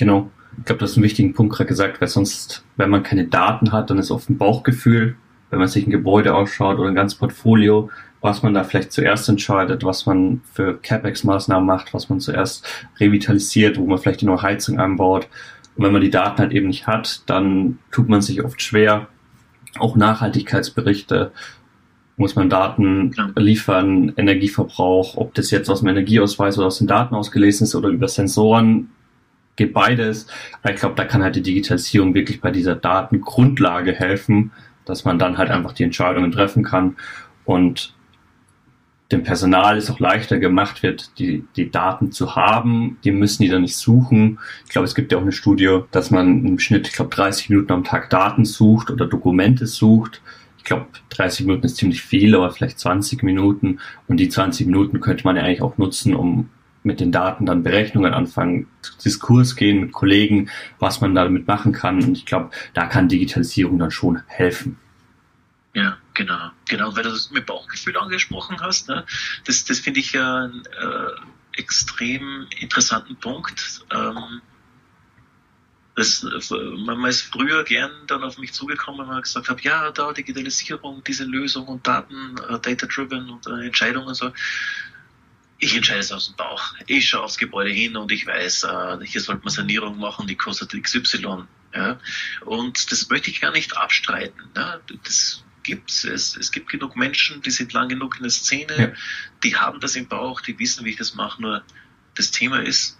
Genau. 0.00 0.30
Ich 0.56 0.64
glaube, 0.64 0.80
das 0.80 0.92
ist 0.92 0.96
ein 0.96 1.02
wichtigen 1.02 1.34
Punkt 1.34 1.54
gerade 1.54 1.68
gesagt, 1.68 2.00
weil 2.00 2.08
sonst, 2.08 2.64
wenn 2.76 2.88
man 2.88 3.02
keine 3.02 3.26
Daten 3.26 3.70
hat, 3.70 3.90
dann 3.90 3.98
ist 3.98 4.10
oft 4.10 4.30
ein 4.30 4.38
Bauchgefühl, 4.38 5.14
wenn 5.50 5.58
man 5.58 5.68
sich 5.68 5.86
ein 5.86 5.90
Gebäude 5.90 6.34
ausschaut 6.34 6.78
oder 6.78 6.88
ein 6.88 6.94
ganzes 6.94 7.18
Portfolio, 7.18 7.90
was 8.22 8.42
man 8.42 8.54
da 8.54 8.64
vielleicht 8.64 8.92
zuerst 8.92 9.28
entscheidet, 9.28 9.84
was 9.84 10.06
man 10.06 10.40
für 10.54 10.78
CapEx-Maßnahmen 10.80 11.66
macht, 11.66 11.92
was 11.92 12.08
man 12.08 12.18
zuerst 12.18 12.66
revitalisiert, 12.98 13.76
wo 13.76 13.84
man 13.84 13.98
vielleicht 13.98 14.22
eine 14.22 14.30
neue 14.30 14.40
Heizung 14.40 14.80
anbaut. 14.80 15.28
Und 15.76 15.84
wenn 15.84 15.92
man 15.92 16.00
die 16.00 16.10
Daten 16.10 16.38
halt 16.38 16.52
eben 16.52 16.68
nicht 16.68 16.86
hat, 16.86 17.20
dann 17.26 17.78
tut 17.92 18.08
man 18.08 18.22
sich 18.22 18.42
oft 18.42 18.62
schwer. 18.62 19.08
Auch 19.78 19.96
Nachhaltigkeitsberichte 19.96 21.30
muss 22.16 22.36
man 22.36 22.48
Daten 22.48 23.14
liefern, 23.36 24.14
Energieverbrauch, 24.16 25.18
ob 25.18 25.34
das 25.34 25.50
jetzt 25.50 25.68
aus 25.68 25.80
dem 25.80 25.88
Energieausweis 25.88 26.56
oder 26.56 26.68
aus 26.68 26.78
den 26.78 26.86
Daten 26.86 27.14
ausgelesen 27.14 27.64
ist 27.64 27.74
oder 27.74 27.90
über 27.90 28.08
Sensoren 28.08 28.88
geht 29.60 29.74
beides. 29.74 30.26
Ich 30.66 30.76
glaube, 30.76 30.94
da 30.94 31.04
kann 31.04 31.22
halt 31.22 31.36
die 31.36 31.42
Digitalisierung 31.42 32.14
wirklich 32.14 32.40
bei 32.40 32.50
dieser 32.50 32.74
Datengrundlage 32.74 33.92
helfen, 33.92 34.52
dass 34.86 35.04
man 35.04 35.18
dann 35.18 35.36
halt 35.36 35.50
einfach 35.50 35.72
die 35.72 35.84
Entscheidungen 35.84 36.32
treffen 36.32 36.64
kann 36.64 36.96
und 37.44 37.94
dem 39.12 39.22
Personal 39.22 39.76
es 39.76 39.90
auch 39.90 39.98
leichter 39.98 40.38
gemacht 40.38 40.82
wird, 40.82 41.18
die, 41.18 41.44
die 41.56 41.70
Daten 41.70 42.10
zu 42.10 42.36
haben. 42.36 42.98
Die 43.04 43.10
müssen 43.10 43.42
die 43.42 43.50
dann 43.50 43.62
nicht 43.62 43.76
suchen. 43.76 44.38
Ich 44.64 44.70
glaube, 44.70 44.86
es 44.86 44.94
gibt 44.94 45.12
ja 45.12 45.18
auch 45.18 45.22
eine 45.22 45.32
Studie, 45.32 45.80
dass 45.90 46.10
man 46.10 46.46
im 46.46 46.58
Schnitt, 46.58 46.88
ich 46.88 46.94
glaube, 46.94 47.14
30 47.14 47.50
Minuten 47.50 47.72
am 47.72 47.84
Tag 47.84 48.08
Daten 48.08 48.46
sucht 48.46 48.90
oder 48.90 49.06
Dokumente 49.06 49.66
sucht. 49.66 50.22
Ich 50.56 50.64
glaube, 50.64 50.86
30 51.10 51.44
Minuten 51.46 51.66
ist 51.66 51.76
ziemlich 51.76 52.02
viel, 52.02 52.34
aber 52.34 52.50
vielleicht 52.50 52.78
20 52.78 53.22
Minuten. 53.24 53.80
Und 54.06 54.18
die 54.18 54.28
20 54.30 54.66
Minuten 54.66 55.00
könnte 55.00 55.24
man 55.24 55.36
ja 55.36 55.42
eigentlich 55.42 55.62
auch 55.62 55.76
nutzen, 55.76 56.14
um 56.14 56.48
mit 56.82 57.00
den 57.00 57.12
Daten 57.12 57.46
dann 57.46 57.62
Berechnungen 57.62 58.14
anfangen, 58.14 58.68
Diskurs 59.04 59.56
gehen 59.56 59.80
mit 59.80 59.92
Kollegen, 59.92 60.50
was 60.78 61.00
man 61.00 61.14
damit 61.14 61.46
machen 61.46 61.72
kann. 61.72 62.02
Und 62.02 62.16
ich 62.16 62.26
glaube, 62.26 62.50
da 62.74 62.86
kann 62.86 63.08
Digitalisierung 63.08 63.78
dann 63.78 63.90
schon 63.90 64.22
helfen. 64.26 64.78
Ja, 65.74 65.98
genau. 66.14 66.50
Genau, 66.68 66.96
weil 66.96 67.04
du 67.04 67.10
das 67.10 67.30
mit 67.30 67.46
Bauchgefühl 67.46 67.96
angesprochen 67.96 68.60
hast, 68.60 68.88
ne? 68.88 69.04
das, 69.44 69.64
das 69.64 69.78
finde 69.78 70.00
ich 70.00 70.12
ja 70.12 70.44
einen 70.44 70.62
äh, 70.64 71.58
extrem 71.60 72.46
interessanten 72.58 73.16
Punkt. 73.16 73.84
Ähm, 73.92 74.40
das, 75.96 76.24
man 76.52 77.04
ist 77.04 77.22
früher 77.22 77.62
gern 77.64 77.90
dann 78.06 78.24
auf 78.24 78.38
mich 78.38 78.52
zugekommen, 78.52 79.00
wenn 79.00 79.08
man 79.08 79.22
gesagt 79.22 79.48
hat, 79.48 79.60
ja, 79.60 79.90
da 79.90 80.12
Digitalisierung, 80.12 81.04
diese 81.04 81.24
Lösung 81.24 81.66
und 81.66 81.86
Daten, 81.86 82.36
äh, 82.48 82.58
Data-Driven 82.58 83.28
und 83.28 83.46
äh, 83.46 83.66
Entscheidungen 83.66 84.08
und 84.08 84.14
so 84.14 84.32
ich 85.60 85.76
entscheide 85.76 86.00
es 86.00 86.10
aus 86.10 86.26
dem 86.26 86.36
Bauch. 86.36 86.74
Ich 86.86 87.08
schaue 87.08 87.22
aufs 87.22 87.38
Gebäude 87.38 87.70
hin 87.70 87.96
und 87.96 88.10
ich 88.10 88.26
weiß, 88.26 88.64
äh, 88.64 89.04
hier 89.04 89.20
sollte 89.20 89.42
man 89.44 89.52
Sanierung 89.52 89.98
machen, 89.98 90.26
die 90.26 90.34
kostet 90.34 90.72
XY. 90.82 91.44
Ja? 91.74 92.00
Und 92.46 92.90
das 92.90 93.08
möchte 93.10 93.30
ich 93.30 93.40
gar 93.40 93.52
nicht 93.52 93.76
abstreiten. 93.76 94.42
Das 94.54 95.44
gibt's. 95.62 96.04
Es, 96.04 96.36
es 96.36 96.50
gibt 96.50 96.70
genug 96.70 96.96
Menschen, 96.96 97.42
die 97.42 97.50
sind 97.50 97.74
lang 97.74 97.88
genug 97.88 98.16
in 98.16 98.22
der 98.22 98.30
Szene, 98.30 98.76
ja. 98.78 98.92
die 99.44 99.56
haben 99.56 99.80
das 99.80 99.94
im 99.96 100.08
Bauch, 100.08 100.40
die 100.40 100.58
wissen, 100.58 100.84
wie 100.84 100.90
ich 100.90 100.96
das 100.96 101.14
mache. 101.14 101.40
Nur 101.42 101.62
das 102.14 102.30
Thema 102.30 102.62
ist, 102.62 102.98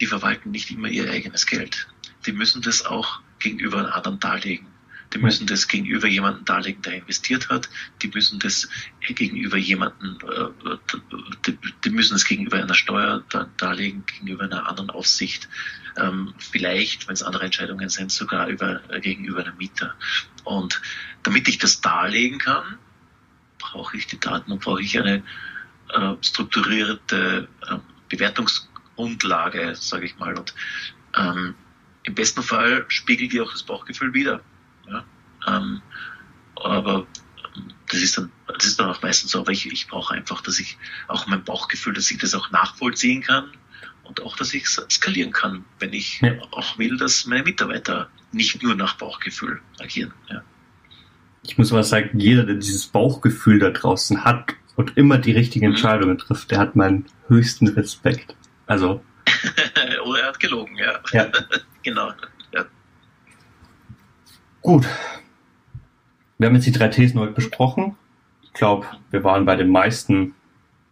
die 0.00 0.06
verwalten 0.06 0.50
nicht 0.50 0.70
immer 0.70 0.88
ihr 0.88 1.10
eigenes 1.10 1.46
Geld. 1.46 1.88
Die 2.26 2.32
müssen 2.32 2.60
das 2.60 2.84
auch 2.84 3.20
gegenüber 3.38 3.94
anderen 3.94 4.20
darlegen. 4.20 4.66
Die 5.14 5.18
müssen 5.18 5.46
das 5.46 5.68
gegenüber 5.68 6.08
jemandem 6.08 6.44
darlegen, 6.44 6.82
der 6.82 6.94
investiert 6.94 7.48
hat. 7.48 7.68
Die 8.02 8.08
müssen 8.08 8.40
das 8.40 8.68
gegenüber 9.00 9.56
jemandem 9.56 10.18
äh, 10.28 10.76
die, 11.46 11.56
die, 11.84 11.90
müssen 11.90 12.16
es 12.16 12.24
gegenüber 12.24 12.56
einer 12.56 12.74
Steuer 12.74 13.22
darlegen, 13.56 14.04
gegenüber 14.06 14.44
einer 14.44 14.68
anderen 14.68 14.90
Aufsicht, 14.90 15.48
ähm, 15.96 16.34
vielleicht, 16.38 17.06
wenn 17.06 17.14
es 17.14 17.22
andere 17.22 17.44
Entscheidungen 17.44 17.88
sind, 17.88 18.10
sogar 18.10 18.48
über, 18.48 18.80
äh, 18.90 19.00
gegenüber 19.00 19.44
einem 19.44 19.56
Mieter. 19.56 19.94
Und 20.42 20.82
damit 21.22 21.46
ich 21.48 21.58
das 21.58 21.80
darlegen 21.80 22.38
kann, 22.38 22.78
brauche 23.58 23.96
ich 23.96 24.06
die 24.06 24.18
Daten 24.18 24.50
und 24.50 24.62
brauche 24.62 24.82
ich 24.82 24.98
eine 24.98 25.22
äh, 25.92 26.14
strukturierte 26.22 27.48
äh, 27.68 27.76
Bewertungsgrundlage, 28.08 29.74
sage 29.76 30.06
ich 30.06 30.18
mal. 30.18 30.36
Und 30.36 30.54
ähm, 31.16 31.54
im 32.02 32.14
besten 32.14 32.42
Fall 32.42 32.84
spiegelt 32.88 33.32
die 33.32 33.40
auch 33.40 33.52
das 33.52 33.62
Bauchgefühl 33.62 34.12
wieder. 34.12 34.40
Ja? 34.88 35.04
Ähm, 35.46 35.82
aber 36.56 37.06
das 37.90 38.00
ist 38.02 38.18
dann, 38.18 38.30
das 38.46 38.64
ist 38.64 38.80
dann 38.80 38.90
auch 38.90 39.02
meistens 39.02 39.32
so, 39.32 39.40
aber 39.40 39.52
ich, 39.52 39.66
ich 39.66 39.86
brauche 39.88 40.14
einfach, 40.14 40.40
dass 40.40 40.58
ich 40.58 40.78
auch 41.08 41.26
mein 41.26 41.44
Bauchgefühl, 41.44 41.92
dass 41.92 42.10
ich 42.10 42.18
das 42.18 42.34
auch 42.34 42.50
nachvollziehen 42.50 43.22
kann 43.22 43.50
und 44.04 44.22
auch, 44.22 44.36
dass 44.36 44.54
ich 44.54 44.64
es 44.64 44.84
skalieren 44.90 45.32
kann, 45.32 45.64
wenn 45.78 45.92
ich 45.92 46.20
ja. 46.20 46.32
auch 46.50 46.78
will, 46.78 46.96
dass 46.96 47.26
meine 47.26 47.42
Mitarbeiter 47.42 48.08
nicht 48.32 48.62
nur 48.62 48.74
nach 48.74 48.96
Bauchgefühl 48.96 49.60
agieren. 49.78 50.12
Ja. 50.28 50.42
Ich 51.46 51.58
muss 51.58 51.72
aber 51.72 51.82
sagen, 51.82 52.18
jeder, 52.18 52.44
der 52.44 52.56
dieses 52.56 52.86
Bauchgefühl 52.86 53.58
da 53.58 53.70
draußen 53.70 54.24
hat 54.24 54.54
und 54.76 54.96
immer 54.96 55.18
die 55.18 55.32
richtigen 55.32 55.66
mhm. 55.66 55.72
Entscheidungen 55.72 56.18
trifft, 56.18 56.50
der 56.50 56.58
hat 56.58 56.74
meinen 56.74 57.06
höchsten 57.28 57.68
Respekt. 57.68 58.34
Also. 58.66 59.04
Oder 60.04 60.20
er 60.20 60.28
hat 60.28 60.40
gelogen, 60.40 60.76
ja. 60.76 61.00
ja. 61.12 61.30
genau. 61.82 62.12
Gut, 64.64 64.88
wir 66.38 66.48
haben 66.48 66.54
jetzt 66.54 66.64
die 66.66 66.72
drei 66.72 66.88
Thesen 66.88 67.20
heute 67.20 67.34
besprochen. 67.34 67.96
Ich 68.40 68.54
glaube, 68.54 68.86
wir 69.10 69.22
waren 69.22 69.44
bei 69.44 69.56
den 69.56 69.68
meisten 69.68 70.34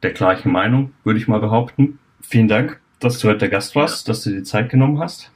der 0.03 0.11
gleichen 0.11 0.53
Meinung, 0.53 0.93
würde 1.05 1.19
ich 1.19 1.27
mal 1.27 1.41
behaupten. 1.41 1.99
Vielen 2.21 2.49
Dank, 2.49 2.83
dass 3.01 3.19
du 3.19 3.29
heute 3.29 3.39
der 3.39 3.49
Gast 3.49 3.75
warst, 3.75 4.11
dass 4.11 4.25
du 4.25 4.29
dir 4.29 4.37
die 4.37 4.43
Zeit 4.43 4.69
genommen 4.69 4.99
hast. 4.99 5.32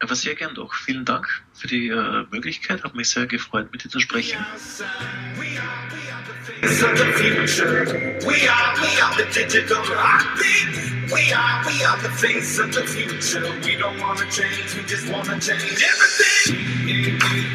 Aber 0.00 0.14
sehr 0.14 0.34
gern 0.34 0.54
doch. 0.54 0.74
Vielen 0.74 1.04
Dank 1.04 1.28
für 1.52 1.68
die 1.68 1.88
äh, 1.88 2.24
Möglichkeit. 2.30 2.82
Hat 2.82 2.94
mich 2.94 3.10
sehr 3.10 3.26
gefreut, 3.26 3.70
mit 3.70 3.84
dir 3.84 3.90
zu 3.90 4.00
sprechen. 4.00 4.38
We 16.90 17.49